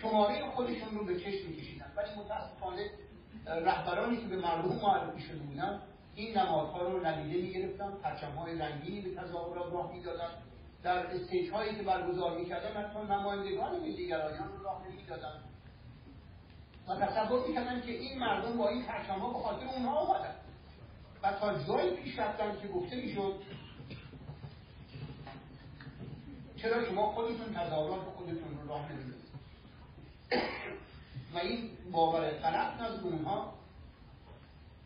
[0.01, 1.91] شماره خودشون رو به چشم میکشیدن.
[1.97, 2.89] ولی متاسفانه
[3.45, 5.81] رهبرانی که به مردم معرفی شده بودن
[6.15, 10.29] این نمادها رو ندیده می‌گرفتن پرچم های رنگینی به تظاهرات راه می‌دادن.
[10.83, 15.33] در استیج هایی که برگزار می‌کردن حتی نمایندگان ملیگرایان رو راه نمی‌دادن.
[16.87, 20.35] و تصور می‌کردن که این مردم با این پرچم ها به خاطر اونها آمدن
[21.23, 23.41] و تا جایی پیش رفتن که گفته می‌شد
[26.57, 29.17] چرا شما خودتون تظاهرات خودتون رو راه نمی‌دید
[31.33, 33.53] و این باور غلط نزد اونها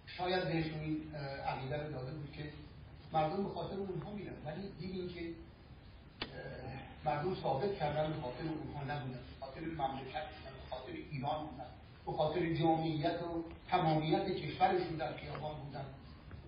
[0.07, 1.15] شاید بهشون این
[1.47, 2.43] عقیده رو داده بود که
[3.13, 4.33] مردم به خاطر اونها میرن.
[4.45, 5.21] ولی دیدیم که
[7.05, 10.23] مردم ثابت کردن به خاطر اونها نبودن به خاطر مملکت
[10.69, 11.65] به خاطر ایران بودن
[12.05, 15.85] به خاطر جامعیت و تمامیت کشورشون در خیابان بودن.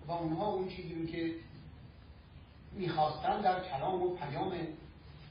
[0.06, 1.34] و اونها اون چیزی رو که
[2.72, 4.52] می‌خواستن در کلام و پیام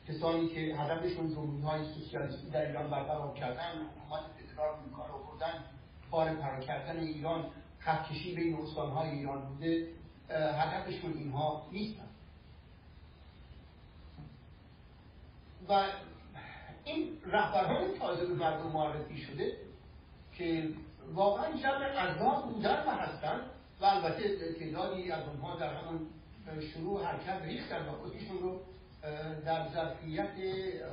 [0.08, 5.64] کسانی که هدفشون جمهوری سوسیالیستی در ایران برقرار کردن حکومت فدرال کار بردن
[6.12, 7.46] کار فرا کردن ایران
[7.80, 8.58] خطکشی بین
[8.96, 9.88] های ایران بوده
[10.30, 12.08] هدفشون اینها نیستن.
[15.70, 15.86] و
[16.84, 19.58] این رهبران تازه به مردم معرفی شده
[20.38, 20.70] که
[21.14, 23.42] واقعا جمع ارزان بودن و هستن.
[23.84, 26.08] و البته تعدادی از اونها در همون
[26.74, 28.60] شروع حرکت ریختن و خودشون رو
[29.46, 30.32] در ظرفیت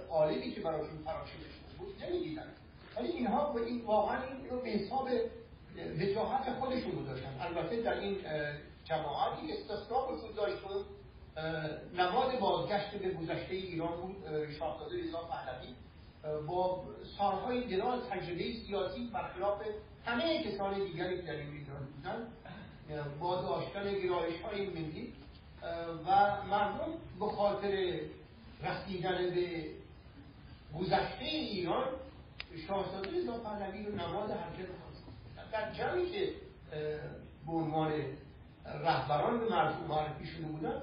[0.08, 1.32] قالبی که براشون فراشه
[1.78, 2.46] بود نمی‌دیدن.
[2.96, 5.08] ولی اینها به این واقعا این رو به حساب
[6.00, 7.36] وجاهت خودشون گذاشتن.
[7.40, 8.16] البته در این
[8.84, 10.56] جماعتی استثناء وجود داشت
[11.98, 14.16] نماد بازگشت به گذشته ایران بود
[14.58, 15.74] شاهزاده رضا پهلوی.
[16.46, 16.84] با
[17.18, 19.62] سالهای دراز تجربه سیاسی برخلاف
[20.04, 22.26] همه کسان دیگری که در این ایران بودن.
[23.20, 25.12] با داشتن گرایش های ملی
[26.06, 28.00] و مردم به خاطر
[28.62, 29.64] رسیدن به
[30.78, 31.84] گذشته ایران
[32.66, 34.68] شاهزاده رضا پهلوی رو نماد حرکت
[35.52, 36.32] در جمعی که
[37.46, 37.92] به عنوان
[38.64, 40.82] رهبران به مردم معرفی شده بودن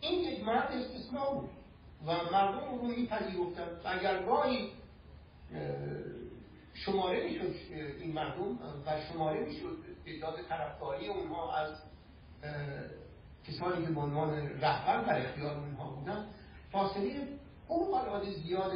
[0.00, 1.50] این یک مرد استثناء بود
[2.06, 4.68] و مردم رو میپذیرفتن و اگر گاهی
[6.74, 7.54] شماره می‌شد
[8.00, 9.76] این مردم و شماره می‌شد
[10.08, 11.82] تعداد طرفداری اونها از
[13.46, 16.26] کسانی که به عنوان رهبر در اختیار اونها بودن
[16.72, 17.28] فاصله
[17.68, 18.72] اون العاده زیاد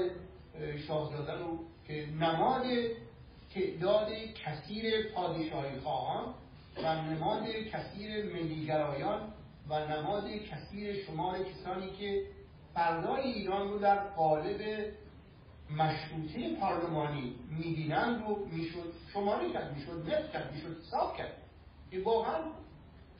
[0.86, 2.62] شاهزاده رو که نماد
[3.54, 4.08] تعداد
[4.44, 6.34] کثیر پادشاهی خواهان
[6.84, 9.32] و نماد کثیر ملیگرایان
[9.68, 12.22] و نماد کثیر شمار کسانی که
[12.74, 14.60] فردای ایران رو در قالب
[15.78, 21.32] مشروطه پارلمانی میدینند رو می‌شد شماره کرد می‌شد نفت کرد می‌شد حساب کرد.
[21.90, 22.38] این واقعا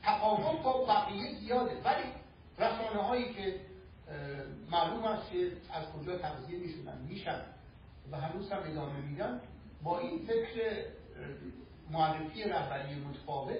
[0.03, 1.81] تفاوت با بقیه زیاده.
[1.83, 2.03] ولی
[2.57, 3.59] رسانه هایی که
[4.71, 7.41] معلوم است که از کجا تغذیه می‌شدن میشن
[8.11, 9.41] و هنوز هم ادامه میدن
[9.83, 10.85] با این فکر
[11.91, 13.59] معرفی رهبری متفاوت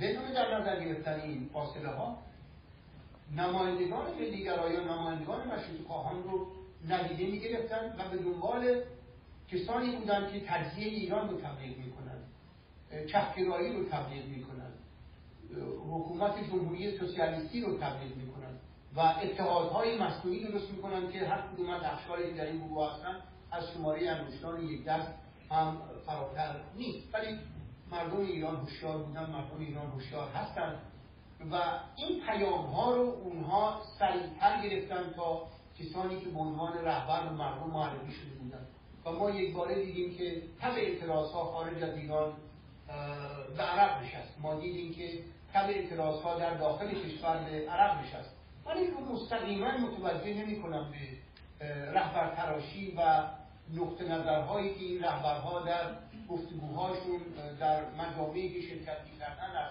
[0.00, 2.18] بدون در نظر گرفتن این فاصله ها
[3.36, 6.46] نمایندگان ملیگرایان نمایندگان مشروط خواهان رو
[6.88, 8.82] ندیده می‌گرفتن و به دنبال
[9.48, 12.18] کسانی بودند که تجزیه ایران رو تبلیغ می‌کنن
[13.12, 14.72] چپگرایی رو تبلیغ می‌کنن
[15.90, 18.58] حکومت جمهوری سوسیالیستی رو تبلیغ می‌کنن
[18.96, 23.16] و اتحادهای مصنوعی درست می‌کنن که هر کدوم از اخشاری در این گروه هستن
[23.50, 25.08] از شماره انگشتان یک دست
[25.50, 27.14] هم فراتر نیست.
[27.14, 27.38] ولی
[27.90, 30.78] مردم ایران هوشیار بودن مردم ایران هوشیار هستند
[31.52, 31.56] و
[31.96, 35.48] این پیام ها رو اونها سریعتر گرفتن تا
[35.82, 38.66] کسانی که به عنوان رهبر و مردم معرفی شده بودن
[39.04, 42.32] و ما یک باره دیدیم که تب اعتراض ها خارج از ایران
[43.56, 44.40] به عرب نشست.
[44.40, 45.18] ما دیدیم که
[45.54, 48.36] تب اعتراض ها در داخل کشور به عرب نشست.
[48.66, 50.92] من این رو مستقیما متوجه نمی کنم
[51.58, 53.24] به رهبر تراشی و
[53.74, 55.94] نقطه نظرهایی که این رهبرها در
[56.28, 57.20] گفتگوهاشون
[57.60, 59.70] در مجامعی که شرکت می‌کردن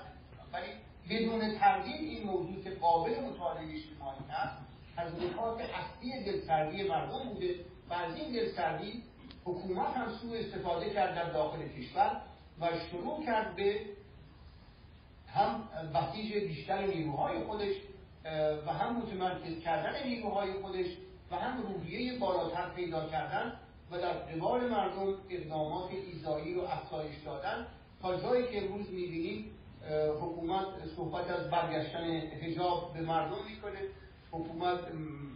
[0.53, 0.67] ولی
[1.09, 4.70] بدون تردید این موضوع که قابل مطالعه اجتماعی هست
[5.01, 7.55] از نکات اصلی دلسردی مردم بوده.
[7.89, 9.03] و از این دلسردی
[9.45, 12.21] حکومت هم سوء استفاده کرد در داخل کشور
[12.61, 13.79] و شروع کرد به
[15.27, 17.75] هم بسیج بیشتر نیروهای خودش
[18.67, 20.85] و هم متمرکز کردن نیروهای خودش
[21.31, 23.53] و هم روحیه بالاتر پیدا کردن
[23.91, 27.67] و در قبال مردم اقدامات ایزایی رو افزایش دادن.
[28.01, 29.51] تا جایی که امروز می‌بینیم
[30.21, 32.03] حکومت صحبت از برگشتن
[32.41, 33.79] هجاب به مردم می‌کنه.
[34.31, 34.79] حکومت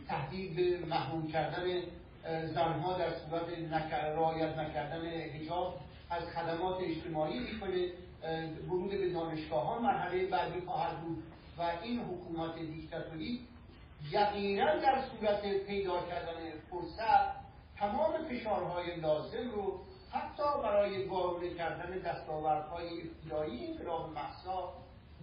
[0.08, 1.82] تهدید محروم کردن
[2.54, 3.44] زنها در صورت
[3.94, 5.80] رعایت نکردن هجاب
[6.10, 7.92] از خدمات اجتماعی می‌کنه
[8.70, 11.24] ورود به دانشگاه ها مرحله بعدی خواهد بود
[11.58, 13.40] و این حکومت دیکتاتوری
[14.12, 17.46] یقینا در صورت پیدا کردن فرصت
[17.78, 19.80] تمام فشارهای لازم رو
[20.12, 24.74] حتی برای وارونه کردن دستاوردهای ابتدایی انقلاب محسا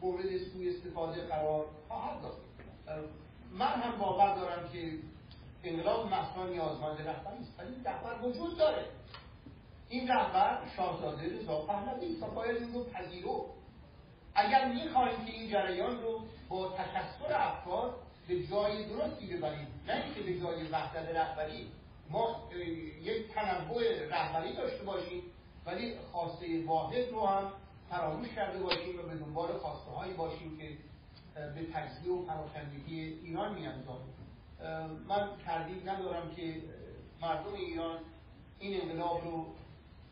[0.03, 2.37] مورد سوی استفاده قرار خواهد داد.
[3.59, 4.99] من هم باور دارم که
[5.65, 8.85] انقلاب محسا نیازمند رهبری است ولی رهبر وجود داره.
[9.89, 13.47] این رهبر شاهزاده رضا پهلوی است و باید این رو پذیرو
[14.35, 17.95] اگر می‌خواهیم که این جریان رو با تکسر افکار
[18.29, 21.69] به جای درستی ببریم نه اینکه به جای وحدت رهبری
[22.11, 22.49] ما
[23.03, 25.23] یک تنوع رهبری داشته باشیم
[25.67, 27.53] ولی خواسته واحد رو هم
[27.91, 30.77] فراموش کرده باشیم و به دنبال خواسته هایی باشیم که
[31.35, 34.15] به تجزیه و پراکندگی ایران میانجامیم
[35.09, 36.63] من تردید ندارم که
[37.23, 37.99] مردم ایران
[38.59, 39.47] این انقلاب رو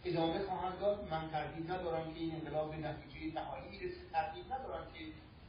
[0.04, 1.08] ادامه خواهند داد.
[1.10, 4.00] من تردید ندارم که این انقلاب به نتیجه نهایی می‌رسه.
[4.12, 5.00] تردید ندارم که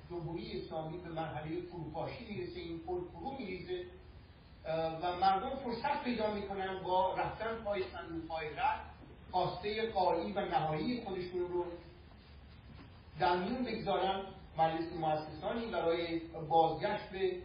[0.09, 3.85] جمهوری اسلامی به مرحله فروپاشی می‌رسه این پل فرو میریزه.
[5.01, 8.81] و مردم فرصت پیدا می‌کنن با رفتن پای صندوق های رد
[9.31, 11.65] خواسته قایی و نهایی خودشون رو
[13.19, 14.21] در میون بگذارن.
[14.57, 17.37] مجلس مؤسسانی برای بازگشت به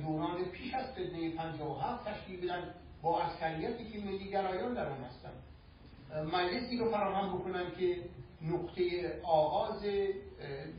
[0.00, 5.32] دوران پیش از فتنه 57 تشکیل بدن با اکثریتی که ملی گرایان در اون هستن.
[6.32, 7.96] مجلسی رو فراهم بکنن که
[8.42, 8.82] نقطه
[9.22, 9.82] آغاز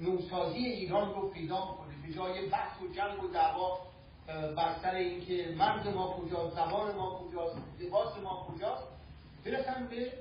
[0.02, 3.80] نوسازی ایران رو پیدا کنه به جای بحث و جنگ و دعوا
[4.58, 8.88] بر سر اینکه مرد ما کجاست زبان ما کجاست لباس ما کجاست
[9.46, 10.14] برسن به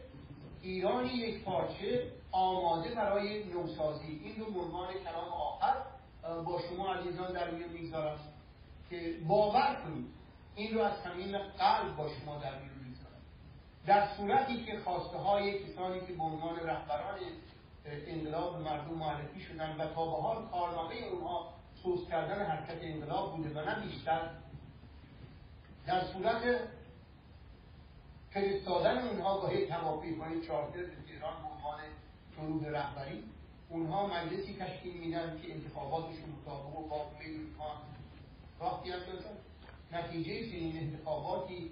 [0.62, 4.20] ایرانی یک پارچه آماده برای نوسازی.
[4.24, 5.74] این رو عنوان کلام آخر
[6.44, 8.18] با شما عزیزان در میون می‌گذارم
[8.90, 10.06] که باور کنید
[10.54, 13.22] این رو از صمیم قلب با شما در میون می‌گذارم.
[13.86, 17.18] در صورتی که خواسته های کسانی که به رهبران
[18.06, 21.48] انقلاب مردم معرفی شدن و تا به حال کارنامه اونها
[21.82, 24.30] سوز کردن حرکت انقلاب بوده و نه بیشتر
[25.86, 26.60] در صورت
[28.30, 31.80] فرستادن اونها با یک هواپیمای چارتر به تهران به عنوان
[32.38, 33.24] شروع رهبری
[33.68, 37.46] اونها مجلسی تشکیل میدن که انتخاباتشون مطابق و با میلیون
[38.60, 39.36] راه بیاندازن
[39.92, 41.70] نتیجه چنین انتخاباتی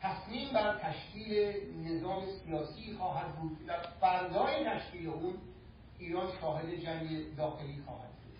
[0.00, 1.52] تصمیم بر تشکیل
[1.84, 5.34] نظام سیاسی خواهد بود و فردای تشکیل اون
[5.98, 8.38] ایران شاهد جنگ داخلی خواهد بود.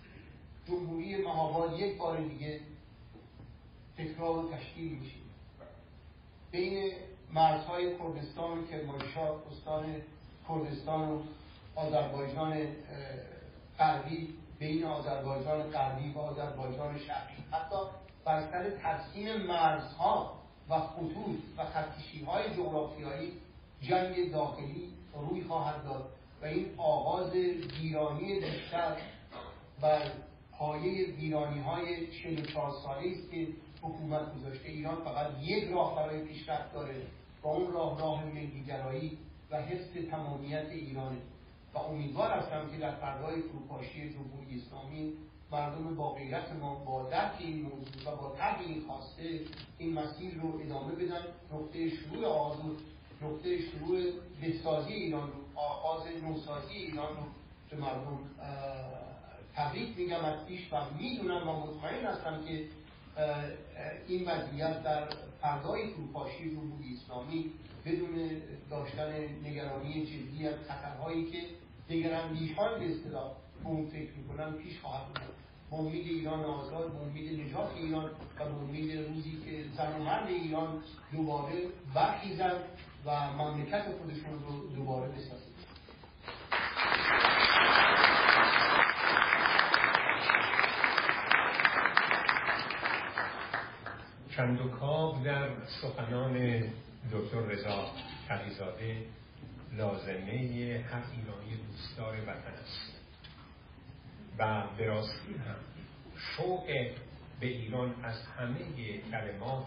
[0.66, 2.61] جمهوری مهاباد یک بار دیگه
[3.98, 5.16] تکرار و تشکیل میشه.
[6.50, 6.92] بین
[7.32, 10.02] مرزهای کردستان و کرمانشاه استان
[10.49, 11.22] کردستان و
[11.76, 12.66] آذربایجان
[13.78, 17.45] غربی بین آذربایجان غربی و آذربایجان شرقی.
[17.53, 17.76] حتی
[18.24, 20.32] بر سر ترسیم مرزها
[20.68, 23.32] و خطوط و خطکشی های جغرافیایی
[23.82, 26.09] جنگ داخلی روی خواهد داد
[26.42, 27.32] و این آغاز
[27.80, 28.97] ویرانی بیشتر
[29.80, 30.11] بر
[30.53, 33.49] پایه ویرانی های 44 ساله است که
[33.82, 34.68] حکومت گذاشته.
[34.68, 37.03] ایران فقط یک راه برای پیشرفت داره
[37.42, 39.18] و اون راه راه ملیگرایی
[39.55, 41.16] حفظ تمامیت ایرانه
[41.74, 45.12] و امیدوار هستم که در فردای فروپاشی جمهوری اسلامی
[45.52, 49.40] مردم با غیرت ما با درک این موضوع و با طرح این خواسته
[49.78, 51.20] این مسیر رو ادامه بدن
[51.52, 52.57] نقطه شروع آغاز
[53.22, 54.02] نقطه شروع
[54.42, 57.22] بسازی ایران رو آغاز نوسازی ایران رو
[57.70, 58.18] به مردم
[59.55, 62.64] تبریک میگم از پیش و می‌دونم و مطمئن هستم که
[64.09, 65.09] این وضعیت در
[65.42, 67.52] فردای فروپاشی جمهوری اسلامی
[67.87, 69.12] بدون داشتن
[69.45, 71.39] نگرانی جدی از خطرهایی که
[71.91, 73.32] دگراندیشان به اصطلاح
[73.62, 75.35] به اون فکر می‌کنن پیش خواهد بود
[75.70, 80.05] به امید ایران آزاد به امید نجات ایران و به امید روزی که زن و
[80.05, 80.82] مرد ایران
[81.12, 81.55] دوباره
[81.95, 82.53] برخیزن
[83.07, 85.55] و مملکت خودشون رو دوباره بسازن.
[94.37, 95.49] چند و کاب در
[95.82, 96.64] سخنان
[97.12, 97.90] دکتر رضا
[98.28, 99.07] تقیزاده
[99.72, 102.94] لازمه هر ایرانی دوستدار وطن است.
[104.38, 105.57] و به راستی هم
[106.36, 106.66] شوق
[107.40, 108.59] به ایران از همه
[109.11, 109.66] کلمات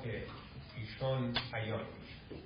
[0.78, 2.42] ایشان بیان میشه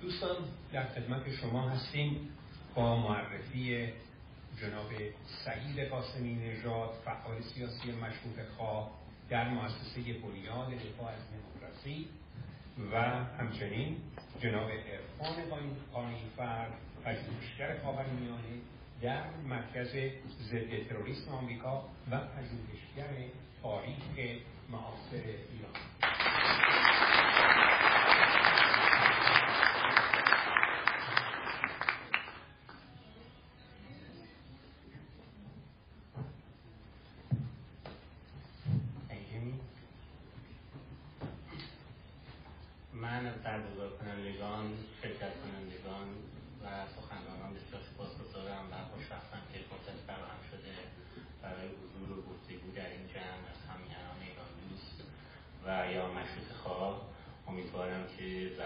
[0.00, 0.36] دوستان
[0.72, 2.28] در خدمت شما هستیم
[2.74, 3.92] با معرفی
[4.60, 4.92] جناب
[5.44, 8.90] سعید قاسمی نژاد فعال سیاسی مشروط خواه
[9.30, 12.08] در مؤسسه بنیاد دفاع از دموکراسی
[12.92, 12.96] و
[13.38, 13.96] همچنین
[14.40, 15.36] جناب ارفان
[15.92, 16.66] قانیفر
[17.04, 18.60] پژوهشگر خاورمیانه
[19.02, 19.90] در مرکز
[20.50, 25.72] ضد تروریسم آمریکا و پژوهشگر تاریخ معاصر ایران.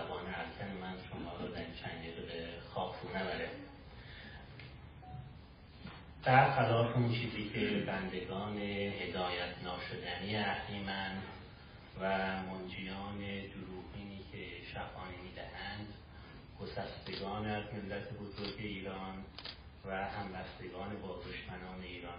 [0.04, 3.48] زبان ارکن من شما را در چند دقیقه به خواب نبره.
[6.24, 11.16] در خلاف اون چیزی که بندگان هدایت ناشدنی اهریمن
[12.00, 12.08] و
[12.42, 15.94] منجیان دروغینی که شفانه می‌دهند
[16.60, 19.24] گسستگان از ملت بزرگ ایران
[19.86, 22.18] و همبستگان با دشمنان ایران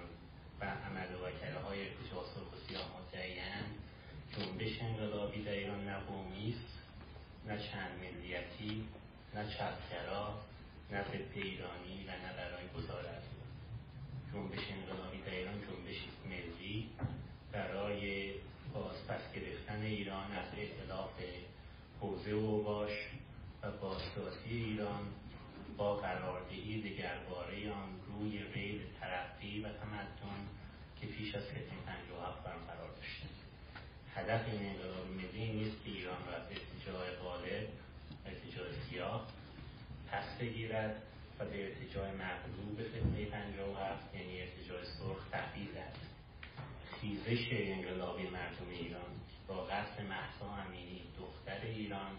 [0.62, 2.96] و عمل و وکله های سرخ و سیاه
[4.38, 6.75] جنبش انقلابی در ایران نه قومی است.
[7.48, 8.88] نه چند ملیتی
[9.36, 10.42] نه چپگرا
[10.92, 13.24] نه ضد ایرانی و نه برای گذارت
[14.34, 16.90] جنبش انقلابی در ایران جنبش ملی
[17.52, 18.34] برای
[18.74, 21.12] بازپس گرفتن ایران از اطلاف
[22.02, 22.92] حوزه باش
[23.64, 25.08] و بازسازی ایران
[25.78, 30.48] با قراردهی دگرباره آن روی ریل ترقی و تمدن
[31.02, 33.35] که پیش از فتن 57 برقرار داشته.
[34.16, 37.68] هدف این انقلاب ملی نیست که ایران را از ارتجاع غالب
[38.26, 39.28] ارتجاع سیاه
[40.12, 40.96] پس بگیرد
[41.40, 45.98] و به ارتجاع مغلوب فتنه 57 یعنی ارتجاع سرخ تحویل دهد
[47.02, 49.12] خیزش انقلابی مردم ایران
[49.48, 52.12] با قصد محسا امینی دختر ایران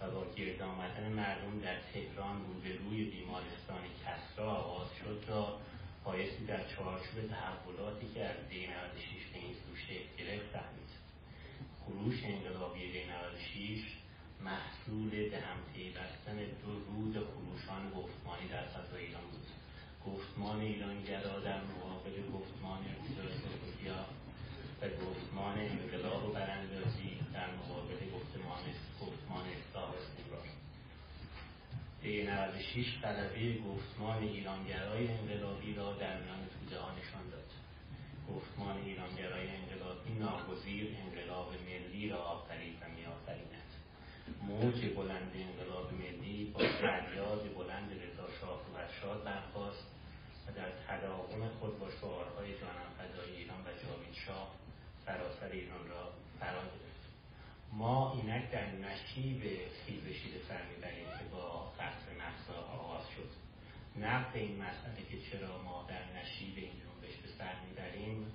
[0.00, 5.58] و با گرد آمدن مردم در تهران روبروی بیمارستان کسرا آغاز شد را
[6.04, 10.52] بایستی در چارچوب تحولاتی که از دی 96 به این سو شکل گرفت
[11.84, 13.80] خروش انقلابی دی 96
[14.40, 19.46] محصول به هم پیوستن دو رود خروشان گفتمانی در فضای ایران بود.
[20.06, 22.78] گفتمان ایرانگرا در مقابل گفتمان
[23.42, 24.06] سوکوتیا
[24.80, 28.62] و گفتمان انقلاب و براندازی در مقابل گفتمان
[29.00, 30.46] گفتمان اصلاح و استقرار.
[32.02, 37.41] دی 96 طلبه گفتمان ایرانگرای انقلابی را در میان توده ها نشان داد.
[38.36, 43.70] گفتمان ایرانگرای انقلابی ناگزیر انقلاب ملی را آفرید و میآفریند.
[44.42, 48.60] موج بلند انقلاب ملی با فریاد بلند رضا شاه
[49.14, 49.86] و برخاست
[50.46, 54.50] و در تداوم خود با شعارهای جانم فدای ایران و جاوید شاه
[55.06, 57.02] سراسر ایران را فرا گرفت.
[57.72, 59.42] ما اینک در نشیب
[59.86, 63.41] خیزشی به سر می‌بریم که با فصل محصا آغاز شد.
[63.96, 68.26] نقد این مسئله که چرا ما در نشیب این جنبش به سر می‌بریم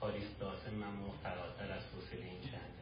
[0.00, 0.82] کاریست لازم.
[0.82, 2.74] اما فراتر از حوصله این چند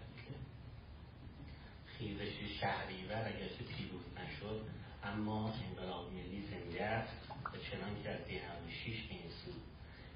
[2.02, 4.60] خیزش شهریور اگرچه پیروز نشد
[5.04, 9.52] اما انقلاب ملی زنده است و چنان که از دی به این سو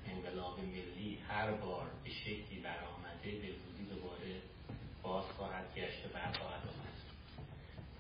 [0.07, 4.43] انقلاب ملی هر بار به شکلی برآمده به زودی دوباره
[5.03, 6.97] باز خواهد گشت و برخواهد آمد.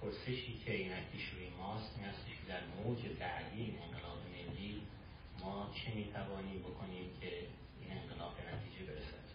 [0.01, 2.99] پرسشی که اینکیش روی ماست این است در موج
[3.57, 4.83] این انقلاب ملی
[5.41, 7.31] ما چه می‌توانیم بکنیم که
[7.81, 9.27] این انقلاب به نتیجه برسد؟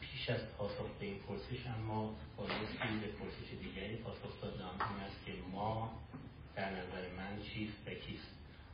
[0.00, 5.24] پیش از پاسخ به این پرسش اما بایستی به پرسش دیگری پاسخ دادم این است
[5.26, 6.02] که ما
[6.56, 8.30] در نظر من چیست و کیست؟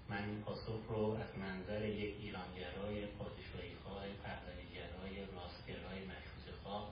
[0.08, 6.88] من این پاسخ رو از منظر یک ایرانگرای پادشاهی خواه پهلویگرای راستگرای مشروط خواه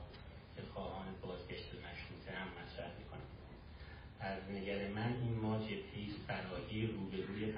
[0.56, 2.90] که خواهان بازگشت مشروطه هم مطرح
[4.20, 7.52] از نگر من این ما جبهی فراگیر روبروی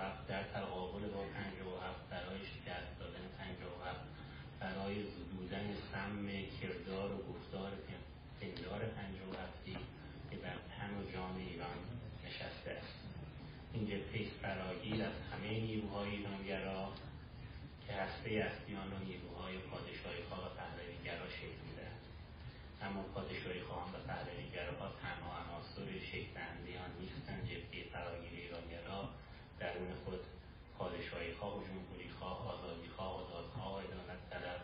[0.00, 1.24] هفت در تقابل با
[1.86, 3.24] هفت برای شکست دادن
[3.86, 4.06] هفت
[4.60, 6.26] برای زدودن سم
[6.60, 7.70] کردار و گفتار
[8.40, 8.82] پندار
[9.42, 9.76] هفتی
[10.30, 11.78] که بر تن و جان ایران
[12.26, 12.98] نشسته است.
[13.72, 16.92] این جبهه فراگیر از همه نیروهای ایرانگرا
[17.86, 21.63] که هسته اصلیان و نیروهای پادشاهی خواه و پهلویگرا شکل
[22.92, 29.08] پادشاهی خواهان و پهلویگراها تنها عناصر شکلنده آن نیستند جبهه فراگیر ایرانگرا
[29.60, 30.20] درون خود
[30.78, 34.60] پادشاهی خواه و جمهوری خواه آزادی خواه آزادخواه عدالت طلب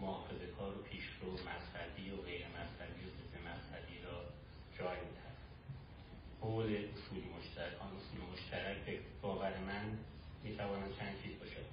[0.00, 4.18] محافظه کار و پیشرو مذهبی و غیر مذهبی و ضد مذهبی را
[4.78, 5.38] جای می‌دهد.
[6.40, 9.98] قول اصولی مشترک آن اصول مشترک به باور من
[10.44, 11.66] می‌توانند چند چیز باشد.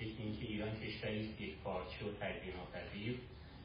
[0.00, 3.18] یکی اینکه ایران کشوری است یک پارچه و تدوین ناپذیر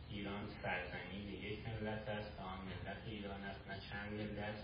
[0.10, 4.58] ایران سرزمین یک ملت است آن ملت ایران است نه چند ملت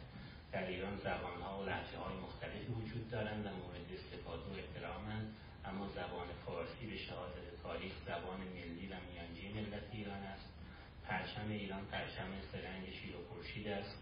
[0.52, 5.36] در ایران زبانها و لحجه های مختلفی وجود دارند و مورد استفاده و احترامند
[5.66, 10.48] اما زبان فارسی به شهادت تاریخ زبان ملی و میانجی ملت ایران است.
[11.08, 13.98] پرچم ایران پرچم سرنگ شیر و خورشید است.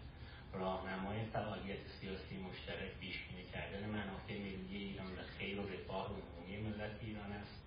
[0.52, 6.90] راهنمای فعالیت سیاسی مشترک پیشبینی کردن منافع ملی ایران و خیر و رفاه عمومی ملت
[7.00, 7.59] ایران است.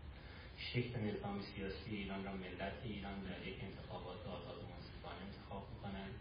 [0.71, 6.13] شکل نظام سیاسی ایران را ملت ایران در یک انتخابات آزاد و منصفانه انتخاب می‌کنند.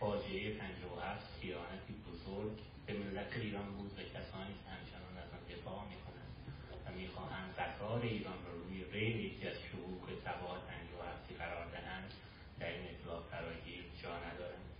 [0.00, 0.46] فاجعه
[1.06, 2.56] هفت خیانتی بزرگ
[2.86, 6.32] به ملت ایران بود و کسانی که همچنان از آن دفاع می‌کنند
[6.84, 10.56] و می‌خواهند قطار ایران را روی ریل یکی از شهوک تباه
[11.10, 12.10] هفتی قرار دهند
[12.60, 14.70] در این اطلاع فراگیر جا ندارند.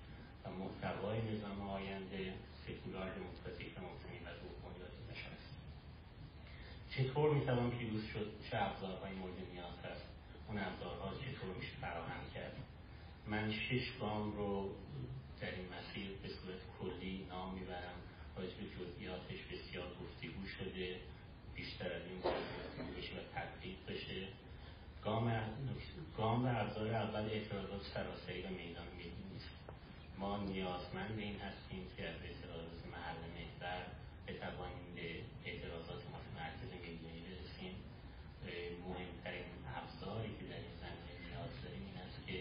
[0.45, 2.35] و محتوای نظام آینده
[2.67, 5.51] سکولار دموکراتیک و مبتنی بر روح بنیادی نشست
[6.97, 10.07] چطور می‌توان پیروز شد؟ چه ابزارهای مورد نیاز هست؟
[10.49, 12.57] اون ابزارها چطور میشه فراهم کرد؟
[13.27, 14.71] من شش گام رو
[15.41, 17.99] در این مسیر به صورت کلی نام می‌برم.
[18.37, 20.97] راجع به جزئیاتش بسیار گفتگو شده.
[21.55, 22.19] بیشتر از این
[22.99, 24.29] بشه و تدقیق بشه.
[25.05, 25.43] گام
[26.17, 29.51] گام و ابزار اول اعتراضات سراسری و میدان ملی نیست
[30.19, 33.87] ما نیازمند این هستیم که از اعتراضات محل محور
[34.27, 36.03] بتوانیم به اعتراضات
[38.93, 42.37] مهمترین ابزاری که در این زمینه نیاز داریم این است که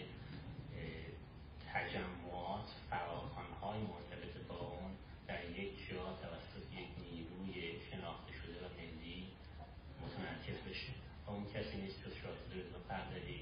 [1.72, 4.92] تجمعات فراخانهای مرتبط با اون
[5.28, 7.54] در یک جا توسط یک نیروی
[7.90, 9.18] شناخته شده و ملی
[10.02, 10.92] متمرکز بشه
[11.26, 13.40] و اون کسی نیست که شاهد رضا پهلوی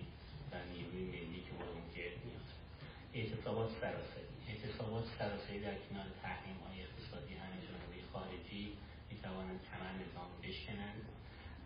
[0.51, 2.49] و نیروی ملی که با اون گرد میاد.
[3.15, 8.65] اعتصابات سراسری اعتصابات سراسری در کنار تحریم های اقتصادی همه جانبه خارجی
[9.11, 11.03] می‌توانند کمر نظام بشکنند.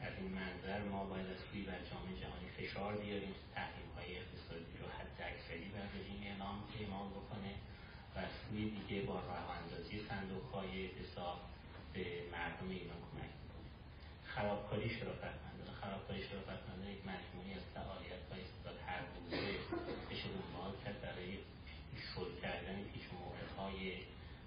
[0.06, 4.74] از این منظر ما باید از سوی بر جامعه جهانی فشار بیاریم تحریم های اقتصادی
[4.80, 7.52] رو حد اکثری بر رژیم اعلام اعمال بکنه
[8.14, 9.48] و از سوی دیگه با راه
[10.08, 11.38] صندوق های اعتصاب
[11.92, 13.68] به مردم ایران کمک می‌کنه
[14.34, 15.72] خرابکاری شرافتمندانه.
[15.80, 19.52] خرابکاری شرافتمندانه یک مجموعی از فعالیت های استاد هر روزه
[20.10, 21.38] بشه دنبال کرد برای
[22.14, 23.04] شل کردن پیچ
[23.58, 23.92] های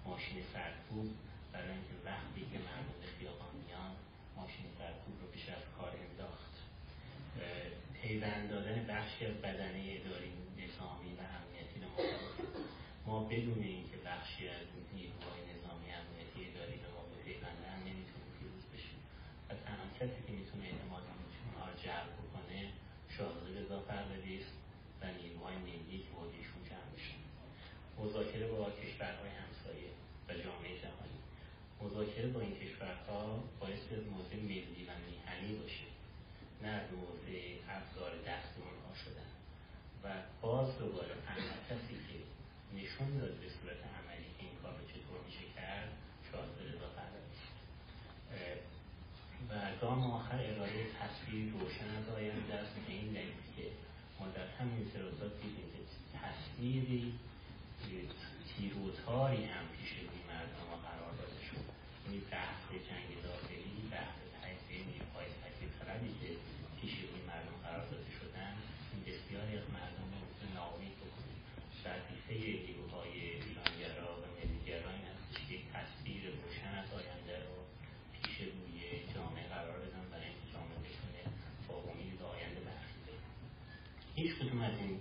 [0.05, 1.07] ماشین سرکوب
[1.53, 3.93] برای اینکه وقتی که مردم به خیابان میان
[4.41, 6.53] ماشین سرکوب رو پیش از کار انداخت.
[8.01, 10.31] پیوند دادن بخشی از بدنه اداری
[10.61, 11.89] نظامی و امنیتی رو
[13.07, 18.65] ما بدون اینکه بخشی از نیروهای نظامی امنیتی اداری رو ما به پیوندن نمی‌تونیم پیروز
[18.73, 18.99] بشیم.
[19.47, 21.03] و تنها کسی که می‌تونه اعتماد
[21.43, 22.59] اونها رو جلب بکنه
[23.15, 24.55] شاهزاده رضا پهلوی است
[25.01, 26.23] و نیروهای ملی که با
[26.69, 27.19] جمع بشن
[27.99, 29.89] مذاکره با کشورهای همسایه
[30.27, 31.10] و جامعه جهانی.
[31.83, 35.87] مذاکره با این کشورها باعث موضع ملی و میهنی باشه
[36.63, 37.37] نه موضع
[37.75, 39.31] ابزار دست اونها شدن.
[40.03, 40.07] و
[40.41, 42.17] باز دوباره تنها کسی که
[42.77, 45.89] نشون داد به صورت عملی که این کار چطور میشه کرد
[46.31, 47.37] شاهد رضا پهلوی
[49.49, 49.51] و
[49.81, 53.65] گام آخر ارائه تصویر روشن از آینده است به این دلیل که
[54.19, 55.81] ما در همین سرازات دیدیم که
[56.21, 57.13] تصویری
[58.49, 61.39] تیروتاری هم پیش روی مردم قرار داده
[62.11, 65.27] این بحث جنگ داخلی بحث تجزیه نیروهای
[65.79, 66.29] طلبی که
[66.77, 68.53] پیش روی مردم قرار داده شدن
[69.05, 70.21] بسیاری از مردم رو
[70.57, 71.35] ناامید بکنه
[71.83, 72.33] وظیفه
[72.67, 73.13] نیروهای
[73.45, 77.57] ایرانگرا و ملیگرا این هستش که تصویر روشن از آینده رو
[78.13, 78.79] پیش روی
[79.13, 81.21] جامعه قرار بدن برای اینکه جامعه بتونه
[81.67, 82.61] با امید به آینده
[84.15, 84.95] هیچ کدوم از این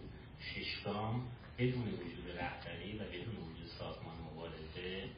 [0.49, 1.15] ششگام
[1.59, 5.11] بدون وجود رهبری و بدون وجود سازمان مبارزه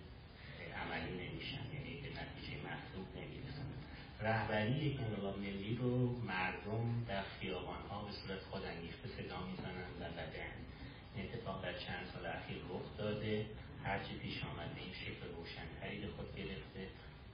[0.82, 3.68] عملی نمیشن یعنی به نتیجه مطلوب نمی‌رسن
[4.22, 10.04] رهبری یک انقلاب ملی رو مردم در خیابان ها به صورت خودانگیخته صدا می‌زنن و
[10.18, 10.54] بدن.
[11.14, 13.46] این اتفاق در چند سال اخیر رخ داده.
[13.84, 16.82] هرچی پیش آمده این شکل روشنتری به خود گرفته.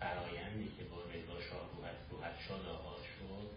[0.01, 1.65] فرایندی که با رضا شاه
[2.11, 3.49] روحت شاد آغاز شد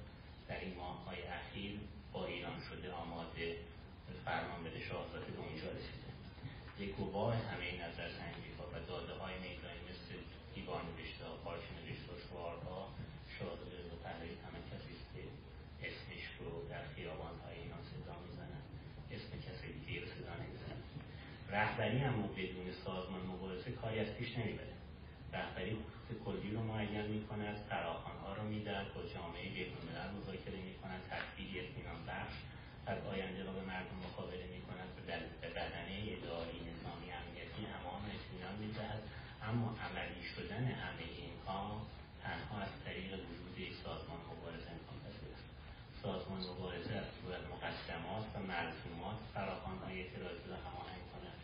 [0.48, 1.80] در این ماه های اخیر
[2.14, 3.56] با ایران شده آماده
[4.26, 6.12] فرمان بده شاهزاده به اونجا رسیده.
[6.98, 10.10] گواه همه نظر سنجی و داده های میدانی مثل
[10.56, 12.18] دیوان نوشته ها پارچه نوشته و
[13.46, 15.22] و پهلوی همه کسی است که
[15.88, 18.62] اسمش رو در خیابان های ایران صدا می‌زنن
[19.16, 20.82] اسم کسی دیگه رو صدا نمی‌زنن
[21.50, 24.76] رهبری هم بدون سازمان مبارزه کاری از پیش نمی‌بره.
[25.34, 31.60] رهبری خطوط کلی رو معین می‌کند فراخوانها رو می‌دهد با جامعه بینالملل مذاکره می‌کند تدبیری
[31.60, 32.36] اطمینان بخش
[32.92, 35.02] از آینده را به مردم مخابره می کند به
[35.44, 39.04] بدنه اداری نظامی امنیتی امان اطمینان می‌دهد.
[39.50, 41.82] اما عملی شدن همه اینها
[42.24, 45.50] تنها از طریق وجود یک سازمان مبارزه امکان پذیر است
[46.04, 51.38] سازمان مبارزه از صورت مقدمات و ملزومات فراخوانهای اعتراضی را هماهنگ کند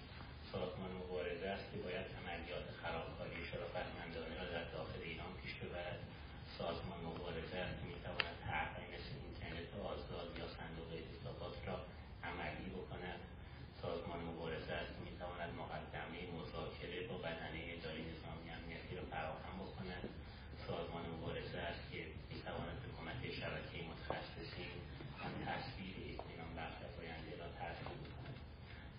[0.51, 5.99] سازمان مبارزه است که باید عملیات خرابکاری شرافتمندانه را در داخل ایران پیش ببرد
[6.57, 11.77] سازمان مبارزه است که می‌تواند طرحهای مثل اینترنت آزاد یا صندوق اعتصابات را
[12.29, 13.19] عملی بکند
[13.81, 20.03] سازمان مبارزه است که می‌تواند مقدمه مذاکره با بدنه اداری نظامی امنیتی را فراهم بکند
[20.67, 21.99] سازمان مبارزه است که
[22.31, 24.73] می‌تواند به کمک شبکه متخصصین
[25.21, 28.37] هم تصویر اطمینان بخش از آینده را ترسیم بکند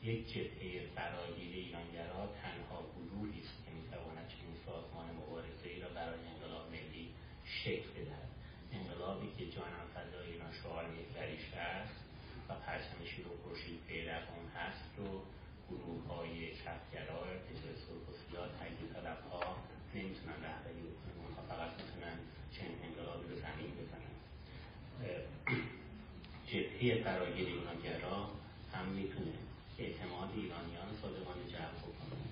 [0.09, 6.21] یک جبهه فراگیر ایرانگرا تنها گروهی است که می‌تواند چنین سازمان مبارزه ای را برای
[6.33, 7.07] انقلاب ملی
[7.45, 8.31] شکل بدهد.
[8.73, 11.99] انقلابی که جانم فضای ایران شعار محوریش است
[12.49, 15.11] و پرچم شیر و خورشید پیرق اون هست رو
[15.71, 17.21] گروه های چپگرا
[18.07, 19.43] و سیاه تجدید طلبها
[19.95, 22.17] نمی‌تونن رهبری بکنن اونها فقط می‌تونن
[22.55, 24.15] چنین انقلابی رو زمین بزنن.
[26.51, 28.19] جبهه فراگیر ایرانگرا
[28.75, 29.38] هم می‌تونه
[30.43, 32.25] ایرانیان صادقانه جلب بکنه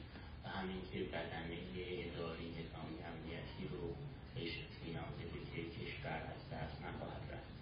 [0.42, 1.58] و همین که بدنه
[2.04, 3.82] اداری نظامی امنیتی رو
[4.34, 7.52] بهش اطمینان بده که کشور از دست نخواهد رفت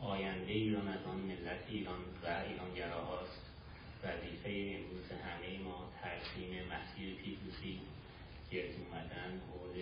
[0.00, 3.42] آینده ایران از آن ملت ایران و ایرانگراهاست
[4.04, 7.80] وظیفه امروز همه ما ترسیم مسیر پیروزی
[8.50, 9.74] گرد اومدن حول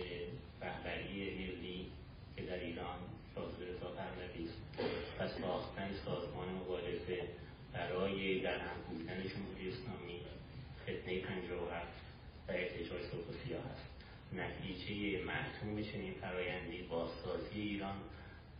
[0.61, 1.91] رهبری ملی
[2.35, 2.99] که در ایران.
[3.35, 4.49] شاهزاده رضا پهلوی
[5.19, 7.27] و ساختن سازمان مبارزه
[7.73, 10.21] برای در هم بودن جمهوری اسلامی
[10.83, 11.13] فتنه
[11.71, 13.91] هفت و صلح و سیاه است
[14.33, 17.97] نتیجه محتوم چنین فرایندی بازسازی ایران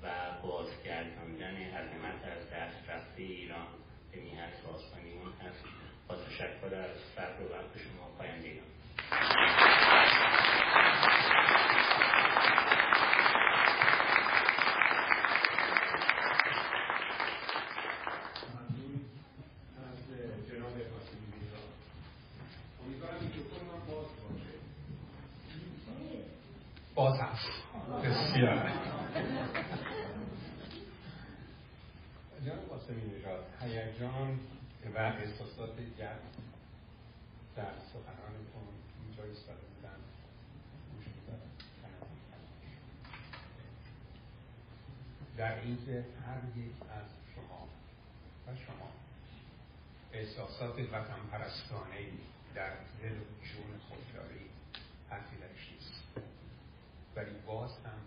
[0.03, 0.09] و
[0.43, 3.67] بازگرداندن عظمت از دست رفته ایران
[4.11, 5.63] به میهن سازمانیون هست.
[6.07, 8.71] با تشکر از صبر و وقت شما پایندگان.
[26.95, 27.63] باز هست
[28.03, 28.71] بسیار
[32.45, 34.39] جناب قاسمی نژاد هیجان
[34.95, 36.19] و احساسات گرم
[37.55, 38.67] در سخنانتون
[39.05, 39.97] اینجا ایستاده بودن
[45.37, 47.05] در اینکه هر یک از
[47.35, 47.67] شما
[48.47, 48.91] و شما
[50.61, 52.05] احساسات وطن پرستانه
[52.55, 52.69] در
[53.01, 54.51] دل و جون خود دارید
[55.09, 56.27] حرفی درش نیست.
[57.15, 57.99] ولی باز هم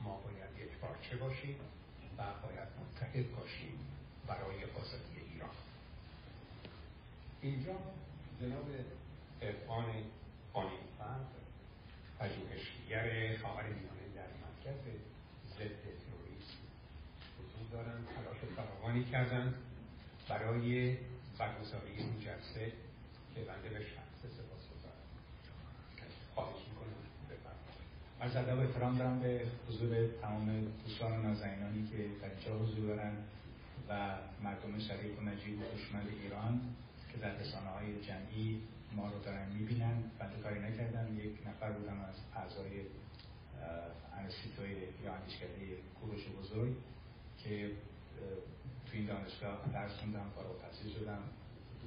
[0.00, 1.56] ما باید یک پارچه باشیم
[2.18, 3.78] و باید متحد باشیم
[4.26, 5.50] برای آزادی ایران.
[7.42, 7.74] اینجا
[8.40, 8.66] جناب
[9.42, 9.84] ارفان
[10.52, 11.26] قانونفرد
[12.20, 14.80] پژوهشگر خواهر میانه در مرکز
[15.50, 16.62] ضد تروریسم
[17.38, 19.54] حضور دارند تلاش فراوانی کردند
[20.28, 20.96] برای
[21.38, 22.72] برگزاری این جلسه
[23.34, 25.04] که بنده به شخص سپاس گذارم.
[26.34, 26.98] خواهش می‌کنم.
[28.20, 33.12] از ادب احترام دارم به حضور تمام دوستان و نازنینانی که در اینجا حضور دارن
[33.88, 36.60] و مردم شریف و نجیب و خوشمند ایران
[37.12, 38.62] که در رسانه های جمعی
[38.96, 40.02] ما رو دارن می‌بینن.
[40.18, 41.18] بنده کاری نکردم.
[41.18, 42.80] یک نفر بودم از اعضای
[44.18, 46.74] انستیتوی یا اندیشکده کوروش بزرگ
[47.38, 47.70] که
[48.90, 51.18] تو این دانشگاه درس خوندم فارغ التحصیل شدم.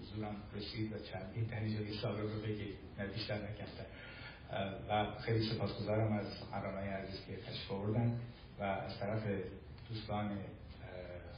[0.02, 3.86] حضورم رسید و چندین تنیجا سابق رو بگی نه بیشتر نکردم
[4.90, 8.20] و خیلی سپاسگزارم از سخنرانای عزیز که تشریف آوردن
[8.60, 9.24] و از طرف
[9.90, 10.38] دوستان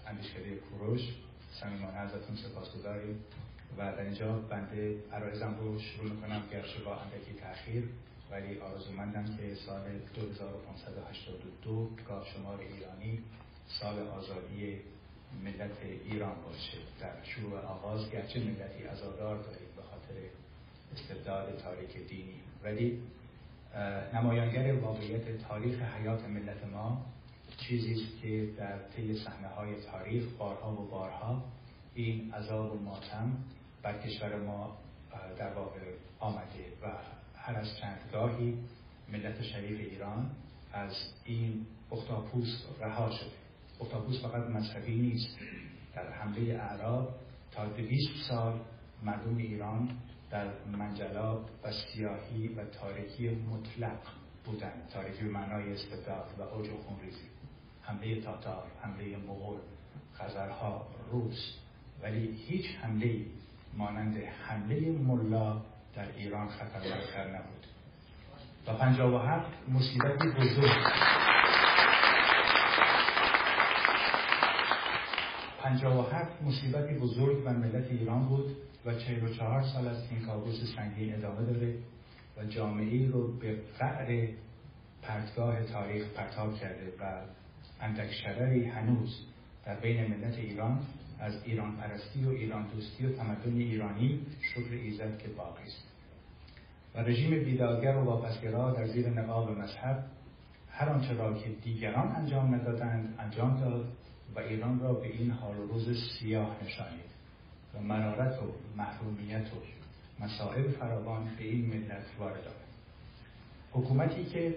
[0.07, 1.01] اندیشکده کوروش
[1.61, 3.19] صمیمانه ازتون سپاسگزاریم.
[3.77, 7.89] و در اینجا بنده عرایزم رو شروع می‌کنم گرچه با اندکی تاخیر
[8.31, 9.81] ولی آرزومندم که سال
[10.15, 13.23] 2582 گاه شمار ایرانی
[13.67, 14.79] سال آزادی
[15.43, 16.77] ملت ایران باشه.
[16.99, 20.15] در شروع آغاز گرچه ملتی ازادار داریم به خاطر
[20.93, 22.39] استبداد تاریک دینی.
[22.63, 22.99] ولی
[24.13, 27.05] نمایانگر واقعیت تاریخ حیات ملت ما
[27.57, 31.43] چیزی است که در طی صحنه های تاریخ بارها و بارها
[31.95, 33.37] این عذاب و ماتم
[33.83, 34.77] بر کشور ما
[35.37, 35.79] در واقع
[36.19, 36.87] آمده و
[37.35, 38.57] هر از چندگاهی
[39.11, 40.31] ملت شریف ایران
[40.73, 40.93] از
[41.25, 43.42] این اختاپوس رها شده.
[43.83, 45.37] اختاپوس فقط مذهبی نیست.
[45.95, 47.15] در حمله اعراب
[47.51, 48.59] تا دویست سال
[49.03, 49.89] مردم ایران
[50.31, 53.99] در منجلاب و سیاهی و تاریکی مطلق
[54.45, 57.27] بودن تاریکی معنای استبداد و اوج خونریزی.
[57.81, 59.57] حمله تاتار حمله مغول
[60.13, 61.57] خزرها روس.
[62.03, 63.25] ولی هیچ حمله
[63.77, 65.61] مانند حمله ملا
[65.95, 67.67] در ایران خطرناکتر نبود.
[68.67, 71.42] و پنجاب و هفت مصیبتی بزرگ.
[75.63, 78.55] پنجاب و هفت مصیبتی بزرگ بر ملت ایران بود
[78.85, 81.75] و چهل و چهار سال از این کابوس سنگین ادامه داره
[82.37, 84.27] و جامعه رو به قعر
[85.01, 87.21] پرتگاه تاریخ پرتاب کرده و
[87.81, 89.25] اندک شرری هنوز
[89.65, 90.79] در بین ملت ایران
[91.19, 95.87] از ایران پرستی و ایران دوستی و تمدن ایرانی شکر ایزد که باقی است.
[96.95, 100.03] و رژیم بیدادگر و واپسگرا در زیر نقاب مذهب
[100.69, 103.85] هر آنچه را که دیگران انجام ندادند انجام داد.
[104.35, 107.13] و ایران را به این حال روز سیاه نشانید
[107.73, 108.45] و مرارت و
[108.77, 109.57] محرومیت و
[110.23, 112.73] مسائل فراوان به این ملت وارد آمد
[113.71, 114.55] حکومتی که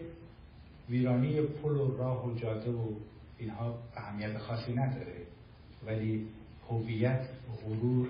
[0.88, 2.92] ویرانی پل و راه و جاده و
[3.38, 5.16] اینها اهمیت خاصی نداره
[5.86, 6.26] ولی
[6.70, 7.28] هویت
[7.64, 8.08] غرور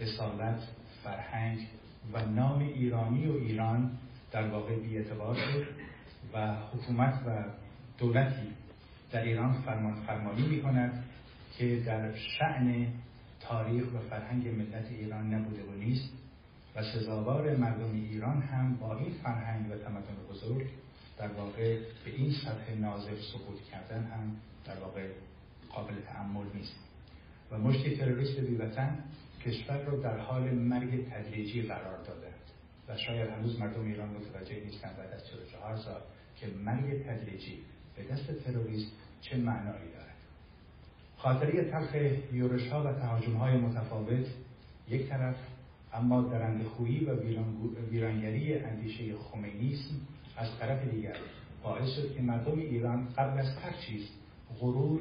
[0.00, 0.62] اصالت
[1.04, 1.58] فرهنگ
[2.12, 3.90] و نام ایرانی و ایران
[4.32, 5.66] در واقع بیاعتبار شد
[6.34, 7.44] و حکومت و
[7.98, 8.52] دولتی
[9.10, 11.04] در ایران فرمان فرمانی می کند
[11.58, 12.86] که در شعن
[13.40, 16.08] تاریخ و فرهنگ ملت ایران نبوده و نیست
[16.76, 20.66] و سزاوار مردم ایران هم با این فرهنگ و تمدن بزرگ
[21.18, 25.08] در واقع به این سطح نازل سقوط کردن هم در واقع
[25.70, 26.74] قابل تعمل نیست.
[27.50, 28.98] و مشتی تروریست بیوطن
[29.44, 32.26] کشور رو در حال مرگ تدریجی قرار داده.
[32.88, 36.00] و شاید هنوز مردم ایران متوجه نیستن بعد از 44 سال
[36.36, 37.58] که مرگ تدریجی
[38.02, 40.16] دست تروریست چه معنایی دارد؟
[41.16, 41.94] خاطری تلخ
[42.32, 44.26] یورش ها و تهاجم های متفاوت
[44.88, 45.36] یک طرف
[45.92, 47.16] اما درند خویی و
[47.90, 49.94] ویرانگری اندیشه خمینیسم
[50.36, 51.16] از طرف دیگر
[51.62, 54.08] باعث شد که مردم ایران قبل از هر چیز
[54.60, 55.00] غرور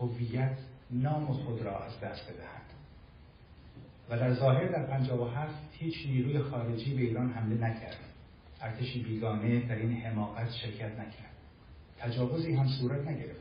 [0.00, 0.58] هویت
[0.90, 2.62] نام خود را از دست بدهند.
[4.10, 7.98] و در ظاهر در 57 هیچ نیروی خارجی به ایران حمله نکرد.
[8.60, 11.31] ارتشی بیگانه در این حماقت شرکت نکرد.
[12.02, 13.40] تجاوزی هم صورت نگرفت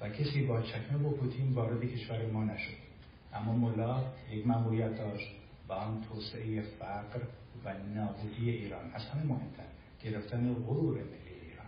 [0.00, 2.74] و کسی با چکمه و پوتین وارد کشور ما نشد.
[3.34, 5.36] اما ملا یک مأموریت داشت
[5.68, 7.20] و آن توسعه فقر
[7.64, 9.64] و نابودی ایران از همه مهمتر
[10.04, 11.66] گرفتن غرور ملی ایران.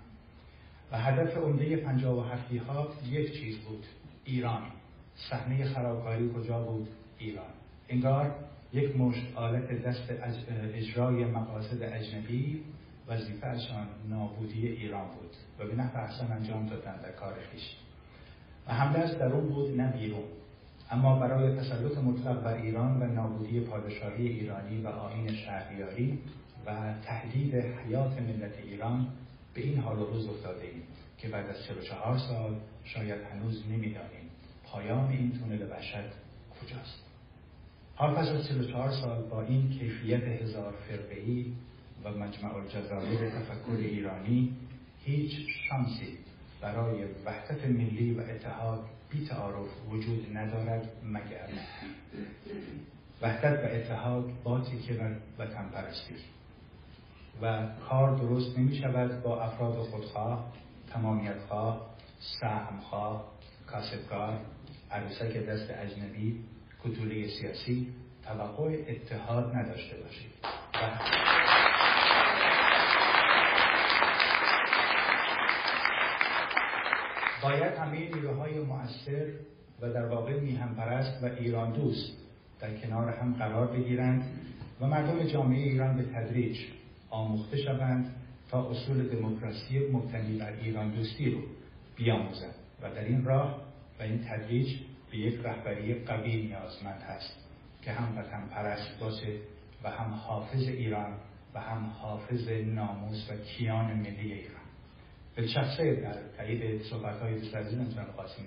[0.92, 2.62] و هدف عمده پنجاب و هفتی
[3.10, 3.86] یک چیز بود
[4.24, 4.62] ایران.
[5.30, 7.50] صحنه خرابکاری کجا بود؟ ایران.
[7.88, 8.34] انگار
[8.72, 10.10] یک مشت آلت دست
[10.74, 12.60] اجرای مقاصد اجنبی
[13.08, 15.36] وظیفهشان نابودی ایران بود.
[15.60, 17.76] و به نفع احسن انجام دادن در کار خیش.
[18.66, 20.24] و حمله از درون بود نه بیرون.
[20.90, 26.18] اما برای تسلط مطلق بر ایران و نابودی پادشاهی ایرانی و آین شهریاری
[26.66, 29.08] و تهدید حیات ملت ایران
[29.54, 30.82] به این حال و روز افتاده ایم
[31.18, 34.30] که بعد از 44 سال شاید هنوز نمی‌دانیم
[34.64, 36.10] پایان این تونل وحشت
[36.60, 37.04] کجاست.
[37.94, 41.52] حال پس از 44 سال با این کیفیت هزار فرقه‌ای
[42.04, 44.56] و مجمع الجزایر تفکر ایرانی
[45.04, 45.32] هیچ
[45.68, 46.18] شانسی
[46.60, 51.48] برای وحدت ملی و اتحاد بی تعارف وجود ندارد مگر
[53.22, 56.14] وحدت و اتحاد با تیکه و وطن پرستی.
[57.42, 60.52] و کار درست نمی شود با افراد خودخواه
[60.92, 61.90] تمامیتخواه
[62.40, 63.32] سهمخواه
[63.66, 64.40] کاسبکار
[64.90, 66.44] عروسک دست اجنبی
[66.84, 70.30] کتوله سیاسی توقع اتحاد نداشته باشید.
[77.42, 79.26] باید همه نیروهای مؤثر
[79.80, 82.16] و در واقع میهم پرست و ایران دوست
[82.60, 84.24] در کنار هم قرار بگیرند
[84.80, 86.56] و مردم جامعه ایران به تدریج
[87.10, 88.14] آموخته شوند
[88.50, 91.40] تا اصول دموکراسی مبتنی بر ایران دوستی رو
[91.96, 92.54] بیاموزند.
[92.82, 93.62] و در این راه
[94.00, 94.78] و این تدریج
[95.10, 97.36] به یک رهبری قوی نیازمند هست
[97.82, 99.36] که هم وطن پرست باشه
[99.84, 101.12] و هم حافظ ایران
[101.54, 104.59] و هم حافظ ناموس و کیان ملی ایران.
[105.36, 108.42] به شخصه در تایید صحبت های دوست جناب قاسم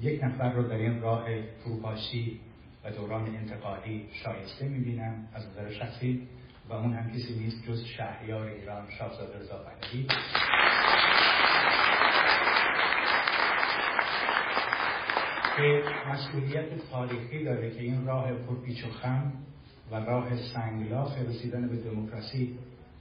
[0.00, 1.26] یک نفر رو در این راه
[1.64, 2.40] فروپاشی
[2.84, 6.28] و دوران انتقالی شایسته می‌بینم از نظر شخصی
[6.68, 10.06] و اون هم کسی نیست جز شهریار ایران شاهزاده رضا پهلوی
[15.56, 19.32] که مسئولیت تاریخی داره که این راه پرپیچ و خم
[19.90, 22.58] و راه سنگلاخ رسیدن به دموکراسی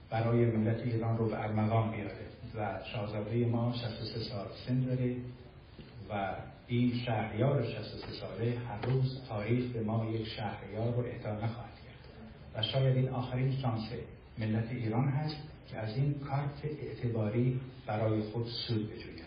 [0.09, 2.24] برای ملت ایران رو به ارمغان بیاره.
[2.57, 5.15] و شاهزاده ما 63 سال سن داره
[6.09, 6.35] و
[6.67, 12.09] این شهریار 63 ساله هر روز تاریخ به ما یک شهریار رو اعطا نخواهد کرد.
[12.55, 13.89] و شاید این آخرین شانس
[14.37, 15.35] ملت ایران هست
[15.71, 19.25] که از این کارت اعتباری برای خود سود بجوید.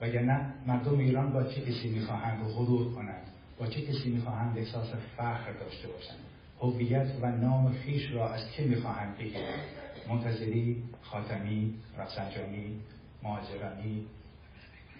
[0.00, 3.26] وگرنه مردم ایران با چه کسی می‌خواهند غرور کنند؟
[3.58, 6.18] با چه کسی می‌خواهند احساس فخر داشته باشند؟
[6.60, 9.60] هویت و نام خیش را از که می‌خواهند بگیرند؟
[10.08, 12.80] منتظری خاتمی رفسنجانی
[13.22, 14.06] مهاجرانی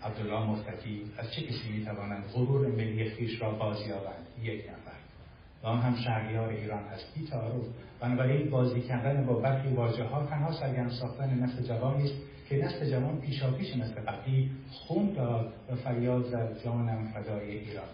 [0.03, 4.97] عبدالله مفتکی از چه کسی می‌توانند غرور ملی خیش را بازیابند؟ یک نفر.
[5.63, 7.65] و آن هم شهریار ایران هست بی تعارف
[8.01, 12.15] بنابراین بازی کردن با برخی واژه ها تنها سرگرم ساختن نسل جوانی است
[12.49, 17.89] که نسل جوان پیشاپیش نسل قبلی خون داد و فریاد زد جانم فدای ایران.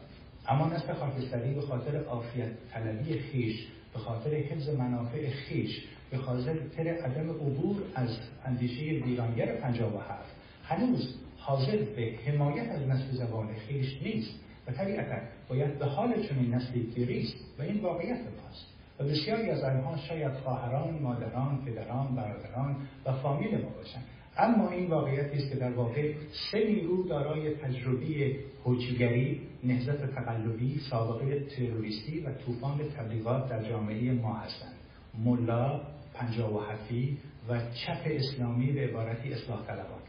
[0.49, 5.85] اما نسل خاکستری به خاطر عافیت طلبی خیش به خاطر حفظ منافع خیش
[6.17, 8.09] به خاطر عدم عبور از
[8.45, 10.35] اندیشه ویرانگر هفت.
[10.65, 14.35] هنوز حاضر به حمایت از نسل جوان خیش نیست
[14.67, 15.17] و طبیعتا
[15.49, 18.67] باید به حال چنین نسلی گریست و این واقعیت ماست
[19.01, 24.05] و بسیاری از آنها شاید خواهران مادران پدران برادران و فامیل ما باشند.
[24.39, 26.13] اما این واقعیتی است که در واقع
[26.53, 34.35] سه نیرو دارای تجربی هوچیگری نهضت تقلبی سابقه تروریستی و طوفان تبلیغات در جامعه ما
[34.35, 34.75] هستند.
[35.25, 35.81] ملا
[36.19, 40.01] پنجاب و هفتی و چپ اسلامی به عبارتی اصلاح طلبان.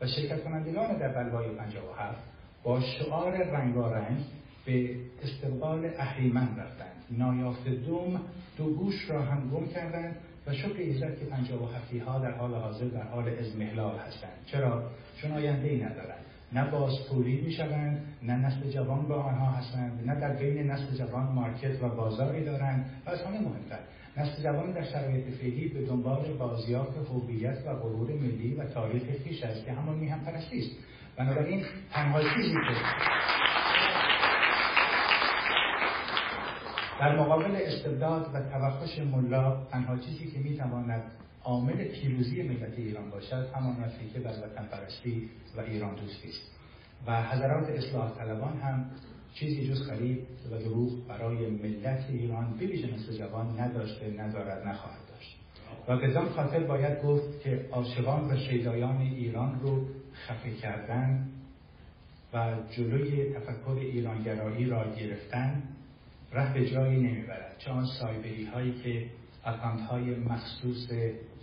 [0.00, 2.20] و شرکت کنندگان در بلوای پنجاب و هفت
[2.62, 4.24] با شعار رنگارنگ
[4.66, 7.04] به استقبال اهریمن رفتند.
[7.10, 8.20] نایافت دوم
[8.56, 12.30] دو گوش را هم گم کردند و شکر ایزد که پنجاب و هفتی ها در
[12.30, 14.44] حال حاضر در حال ازمهلال هستند.
[14.46, 14.90] چرا؟
[15.20, 16.70] چون آینده ای ندارند نه
[17.08, 21.82] تولید می شوند نه نسل جوان با آنها هستند نه در بین نسل جوان مارکت
[21.82, 23.78] و بازاری دارند و از همه مهمتر
[24.16, 29.42] نسل جوان در شرایط فعلی به دنبال بازیافت هویت و غرور ملی و تاریخ خویش
[29.42, 30.70] است که همان میهم پرستی است.
[31.16, 32.74] بنابراین تنها چیزی که
[37.00, 41.02] در مقابل استبداد و توخش ملا تنها چیزی که می‌تواند
[41.44, 43.76] عامل پیروزی ملت ایران باشد همان
[44.14, 46.54] که بر وطن پرستی و ایران دوستی است.
[47.06, 48.90] و حضرات اصلاح طلبان هم
[49.34, 55.36] چیزی جز خرید و دروغ برای ملت ایران بویژه نسل جوان نداشته ندارد نخواهد داشت.
[55.88, 61.28] و بدان خاطر باید گفت که عاشقان و شیدایان ایران رو خفه کردن
[62.32, 65.62] و جلوی تفکر ایرانگرایی را گرفتن
[66.32, 67.56] ره به جایی نمی‌برد.
[67.58, 69.06] چه آن سایبری هایی که
[69.44, 70.88] اکانت های مخصوص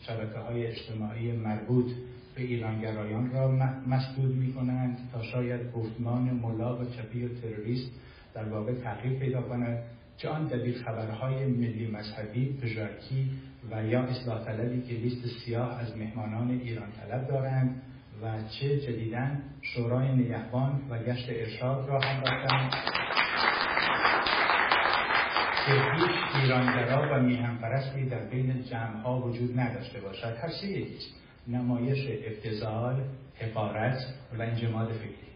[0.02, 1.92] شبکه های اجتماعی مربوط
[2.36, 3.52] به ایرانگرایان را
[3.88, 7.92] مسدود می کنند تا شاید گفتمان ملا و چپی و تروریست
[8.34, 9.84] در واقع تغییر پیدا کند
[10.18, 13.30] چه آن دبیر خبرهای ملی مذهبی پژارکی
[13.72, 17.82] و یا اصلاح طلبی که لیست سیاه از مهمانان ایران طلب دارند
[18.24, 19.28] و چه جدیدا
[19.62, 22.72] شورای نگهبان و گشت ارشاد را هم داشتند
[25.66, 30.38] که هیچ ایرانگرا و میهنپرستی در بین جمعها وجود نداشته باشد.
[30.42, 30.68] هر سه
[31.48, 33.04] نمایش افتضال
[33.36, 33.98] حقارت
[34.40, 35.32] و انجماد فکری.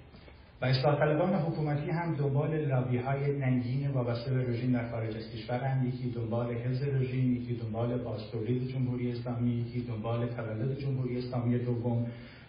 [0.62, 5.32] و اصلاح طلبان حکومتی هم دنبال لابی های ننگین وابسته به رژیم در خارج از
[5.32, 11.60] کشور یکی دنبال حفظ رژیم یکی دنبال بازتولید جمهوری اسلامی یکی دنبال تولد جمهوری اسلامی
[11.60, 12.06] دوم.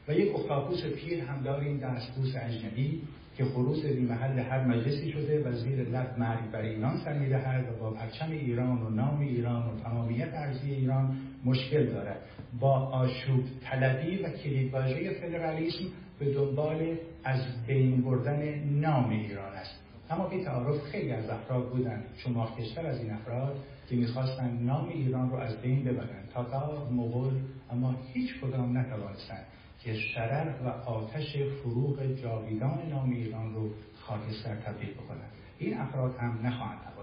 [0.08, 3.02] و یک اختاپوس پیر هم داریم دستپوس اجنبی
[3.36, 7.80] که خروس محل هر مجلسی شده و زیر لب مرگ بر ایران سر می‌دهد و
[7.80, 12.20] با پرچم ایران و نام ایران و تمامیت ارزی ایران مشکل دارد.
[12.60, 15.84] با آشوب طلبی و کلیدواژه فدرالیسم
[16.18, 19.74] به دنبال از بین بردن نام ایران است.
[20.10, 22.04] اما بی تعارف خیلی از افراد بودند.
[22.16, 23.56] شماخکشتر از این افراد
[23.88, 26.28] که می‌خواستند نام ایران رو از بین ببرند.
[26.34, 27.32] تا مغول
[27.70, 29.46] اما هیچ کدام نتوانستند
[29.82, 35.30] که شرر و آتش فروغ جاویدان نام ایران رو خاکستر تبدیل بکنند.
[35.58, 36.95] این افراد هم نخواهند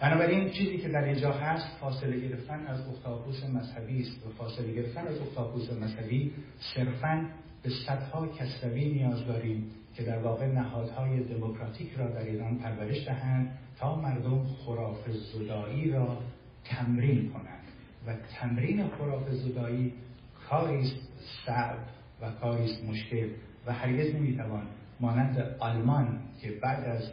[0.00, 4.26] بنابراین چیزی که در اینجا هست فاصله گرفتن از اختاپوس مذهبی است.
[4.26, 6.32] و فاصله گرفتن از اختاپوس مذهبی
[6.74, 7.28] صرفا
[7.62, 13.58] به صدها کسروی نیاز داریم که در واقع نهادهای دموکراتیک را در ایران پرورش دهند
[13.78, 16.18] تا مردم خراف زدایی را
[16.64, 17.62] تمرین کنند.
[18.06, 19.92] و تمرین خراف زدایی
[20.48, 21.48] کاری است
[22.20, 23.28] و کاری مشکل
[23.66, 24.66] و هرگز نمی‌توان
[25.00, 27.12] مانند آلمان که بعد از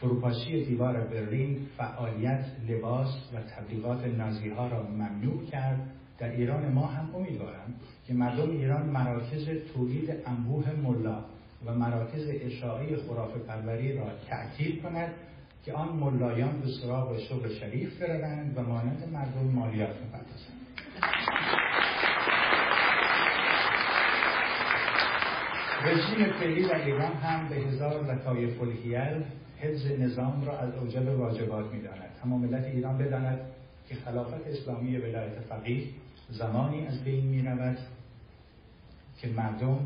[0.00, 5.90] فروپاشی دیوار برلین فعالیت لباس و تبلیغات نازی ها را ممنوع کرد.
[6.18, 7.74] در ایران ما هم امیدوارم
[8.06, 11.24] که مردم ایران مراکز تولید انبوه ملا
[11.66, 15.14] و مراکز اشاعه خرافه پروری را تعطیل کند
[15.64, 20.66] که آن ملایان به سراغ شغل شریف بروند و مانند مردم مالیات بپردازند
[25.84, 29.24] رژیم فعلی در ایران هم به هزار لطایف الهیل
[29.60, 32.10] حفظ نظام را از اوجب واجبات می‌داند.
[32.24, 33.40] اما ملت ایران بداند
[33.88, 35.84] که خلافت اسلامی ولایت فقیه
[36.30, 37.78] زمانی از بین می رود
[39.20, 39.78] که مردم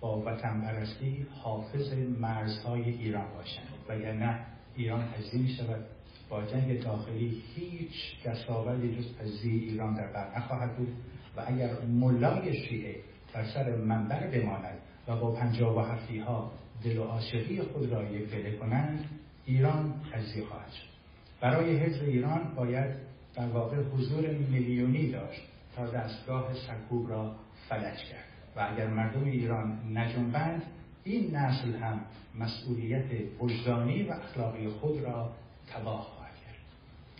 [0.00, 3.68] با وطن پرستی حافظ مرزهای ایران باشند.
[3.88, 4.38] وگرنه
[4.76, 5.84] ایران تجزیه می شود
[6.28, 10.88] با جنگ داخلی هیچ دستاوردی جز تجزیه ایران در بر نخواهد بود.
[11.36, 12.96] و اگر ملای شیعه
[13.34, 16.52] بر سر منبر بماند و با پنجاب و هفتی ها
[16.84, 19.04] دل و عاشقی خود را یک دله کنند
[19.46, 20.92] ایران تجزیه خواهد شد.
[21.40, 22.94] برای حفظ ایران باید
[23.34, 25.40] در واقع حضور میلیونی داشت
[25.76, 27.34] تا دستگاه سرکوب را
[27.68, 28.24] فلج کرد.
[28.56, 30.62] و اگر مردم ایران نجنبند
[31.04, 32.00] این نسل هم
[32.38, 33.04] مسئولیت
[33.40, 35.32] وجدانی و اخلاقی خود را
[35.70, 36.56] تباه خواهد کرد.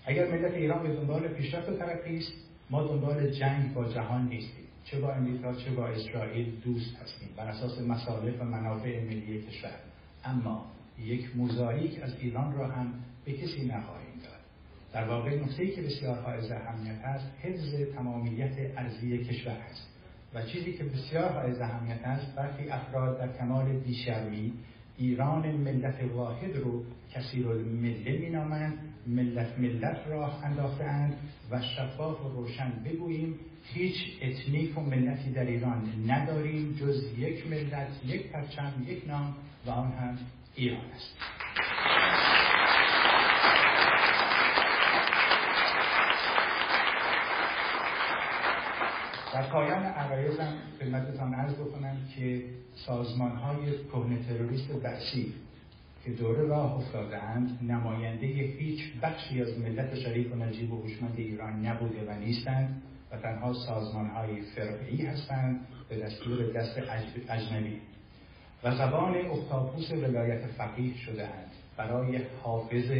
[0.04, 2.32] اگر ملت ایران به دنبال پیشرفت و ترقی است
[2.70, 4.61] ما دنبال جنگ با جهان نیستیم.
[4.84, 7.28] چه با امریکا چه با اسرائیل دوست هستیم.
[7.36, 9.78] بر اساس مصالح و منافع ملی کشور.
[10.24, 10.66] اما
[10.98, 14.40] یک موزاییک از ایران را هم به کسی نخواهیم داد.
[14.92, 19.88] در واقع نکته که بسیار حائز اهمیت است حفظ تمامیت ارزی کشور است.
[20.34, 24.52] و چیزی که بسیار حائز اهمیت است برخی افراد در کمال بیشرمی
[24.98, 31.16] ایران ملت واحد رو کثیر المله مینامند ملت ملت راه انداختهاند
[31.50, 33.34] و شفاف و روشن بگوییم
[33.64, 39.36] هیچ اتنیک و ملتی در ایران نداریم جز یک ملت یک پرچم یک نام
[39.66, 40.18] و آن هم
[40.54, 41.16] ایران است.
[49.32, 52.44] در پایان عرایزم خدمتتان عرض بکنم که
[52.74, 55.34] سازمان های کهن تروریست بحثی
[56.04, 61.66] که دوره راه افتادهاند نماینده هیچ بخشی از ملت شریف و نجیب و هوشمند ایران
[61.66, 62.82] نبوده و نیستند.
[63.12, 66.78] و تنها سازمان های فرقی هستند به دستور دست
[67.30, 67.80] اجنبی
[68.64, 72.90] و زبان اختاپوس ولایت فقیه شده اند برای حافظ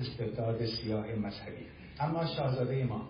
[0.00, 1.66] استبداد سیاه مذهبی.
[2.00, 3.08] اما شاهزاده ما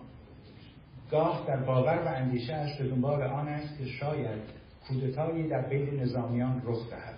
[1.11, 4.41] گاه در باور و اندیشه به دنبال آن است که شاید
[4.87, 7.15] کودتایی در بین نظامیان رخ دهد.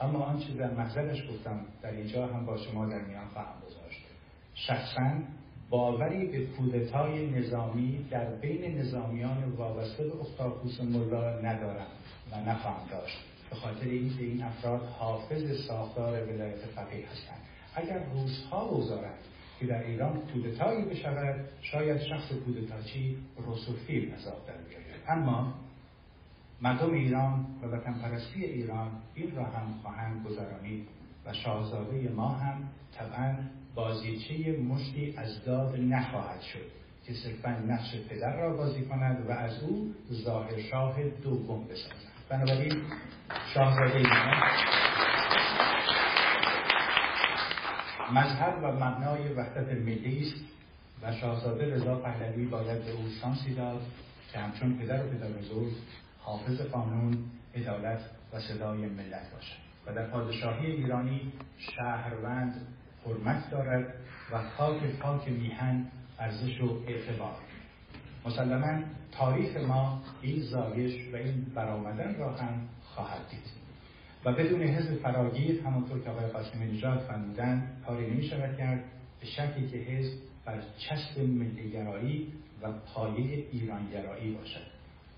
[0.00, 4.06] اما آنچه در محضرش گفتم در اینجا هم با شما در میان خواهم گذاشت.
[4.54, 5.10] شخصا
[5.70, 11.86] باوری به کودتای نظامی در بین نظامیان وابسته به اختاپوس ملا ندارم
[12.32, 13.18] و نخواهم داشت.
[13.50, 17.40] به خاطر اینکه این افراد حافظ ساختار ولایت فقیه هستند.
[17.74, 19.18] اگر روزها بگذارند
[19.60, 23.18] که در ایران کودتایی بشود شاید شخص کودتاچی
[23.48, 25.00] رسوفیل عذاب در بیاید.
[25.08, 25.54] اما
[26.60, 30.88] مردم ایران و وطن پرستی ایران این را هم خواهند گذرانید
[31.26, 33.34] و شاهزاده ما هم طبعا
[33.74, 36.66] بازیچه مشتی از داد نخواهد شد
[37.06, 42.10] که صرفا نقش پدر را بازی کند و از او ظاهر شاه دوم بسازد.
[42.28, 42.82] بنابراین
[43.54, 44.02] شاهزاده
[48.12, 50.44] مذهب و مبنای وحدت ملی است
[51.02, 53.82] و شاهزاده رضا پهلوی باید به او شانسی داد
[54.32, 55.72] که همچون پدر و پدر بزرگ
[56.18, 57.18] حافظ قانون
[57.54, 58.00] عدالت
[58.32, 59.56] و صدای ملت باشد.
[59.86, 62.66] و در پادشاهی ایرانی شهروند
[63.06, 63.94] حرمت دارد
[64.32, 65.86] و خاک پاک میهن
[66.18, 67.36] ارزش و اعتبار.
[68.26, 68.82] مسلما
[69.12, 73.60] تاریخ ما این زایش و این برآمدن را هم خواهد دید.
[74.24, 78.84] و بدون حزب فراگیر همونطور که آقای قاسمی نژاد فرمودن کاری نمی شود کرد
[79.20, 82.32] به شکلی که حزب بر چسب ملیگرایی
[82.62, 84.66] و پایه ایرانگرایی باشد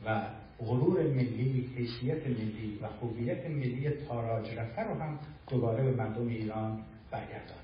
[0.07, 0.23] و
[0.59, 5.19] غرور ملی، حیثیت ملی و خوبیت ملی تاراج رفته رو هم
[5.49, 6.79] دوباره به مردم ایران
[7.11, 7.62] برگرداند.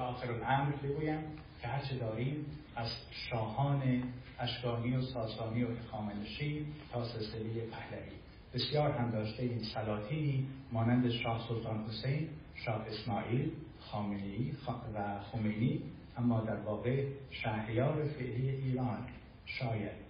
[0.00, 1.18] و آخر الامر بگویم
[1.60, 2.46] که هرچه داریم
[2.76, 4.02] از شاهان
[4.38, 8.12] اشکانی و ساسانی و اخامنشی تا سلسله پهلوی.
[8.54, 14.52] بسیار هم داشته این سلاطینی مانند شاه سلطان حسین شاه اسماعیل خامنه‌ای
[14.94, 15.82] و خمینی
[16.18, 19.06] اما در واقع شهریار فعلی ایران
[19.46, 20.00] شاید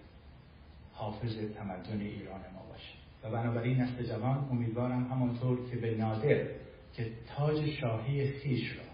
[0.93, 2.93] حافظ تمدن ایران ما باشه.
[3.23, 6.47] و بنابراین نسل جوان امیدوارم همانطور که به نادر
[6.93, 8.90] که تاج شاهی خیش را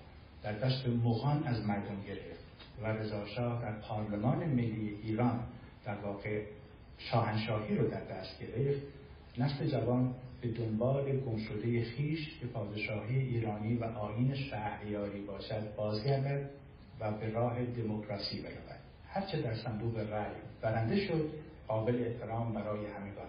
[0.48, 2.44] در دست مغان از مردم گرفت
[2.82, 5.40] و رضاشاه در پارلمان ملی ایران
[5.86, 6.42] در واقع
[6.98, 8.82] شاهنشاهی رو در دست گرفت.
[9.38, 16.50] نسل جوان به دنبال گمشده خیش که پادشاهی ایرانی و آین شهریاری باشد بازگردد
[17.00, 18.80] و به راه دموکراسی برود.
[19.08, 21.30] هرچه در صندوق رأی برنده شد
[21.68, 23.28] قابل احترام برای همگان.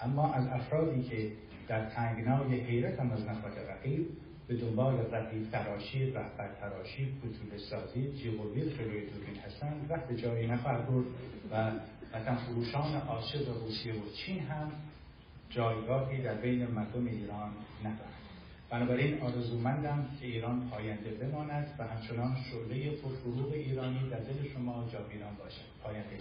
[0.00, 1.32] اما از افرادی که
[1.68, 4.06] در تنگنای حیرت هم از نفرت رقیب
[4.48, 10.86] به دنبال رقیب تراشی رهبر تراشی کتول سازی جیغویل جلوی دورین هستند وقت جایی نخواهد
[10.86, 11.06] برد
[11.50, 11.70] و
[12.12, 14.72] وطن فروشان عاشق روسیه و چین هم
[15.50, 18.16] جایگاهی در بین مردم ایران ندارند.
[18.70, 25.34] بنابراین آرزومندم که ایران پاینده بماند و همچنان شعله پرفروغ ایرانی در دل شما جاویدان
[25.34, 25.64] باشد.
[25.82, 26.18] پاینده.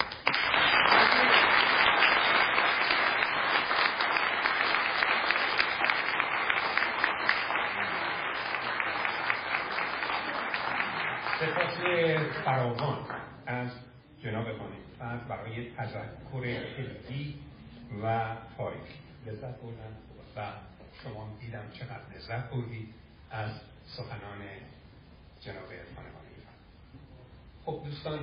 [11.46, 11.78] سپاس
[12.46, 13.06] فراوان
[13.46, 13.70] از
[14.24, 15.20] جناب خانه.
[15.30, 17.36] برای تذکر علمی
[18.04, 19.96] و تاریخی لذت بردم
[20.38, 20.52] و
[21.04, 22.94] شما دیدم چقدر لذت بردید
[23.32, 23.52] از
[23.86, 24.42] سخنان
[25.42, 25.86] جناب ایران
[27.66, 28.20] خب دوستان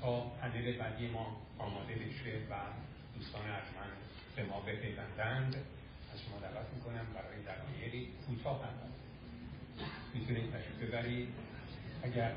[0.00, 2.54] تا پنل بعدی ما آماده بشه و
[3.18, 3.96] دوستان ارجمند
[4.36, 5.56] به ما بپیوندند
[6.14, 8.90] از شما دعوت می‌کنم برای دقایقی کوتاه هم.
[10.14, 11.28] می‌تونید تشریف ببرید.
[12.02, 12.30] اگر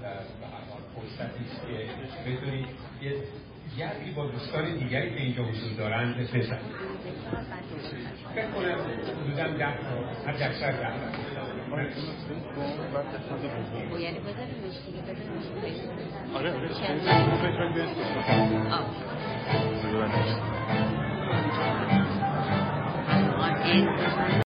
[0.00, 0.06] به
[0.46, 2.66] هر حال فرصتی است که بتونید
[3.02, 3.12] یه
[3.78, 6.44] گپی با دوستان دیگری که اینجا حضور دارن بزنید
[8.34, 8.78] فکر کنم
[9.24, 10.88] حدودا ده تا حد اکثر ده
[14.00, 15.02] یعنی بذاریمش دیگه
[16.34, 16.70] آره آره.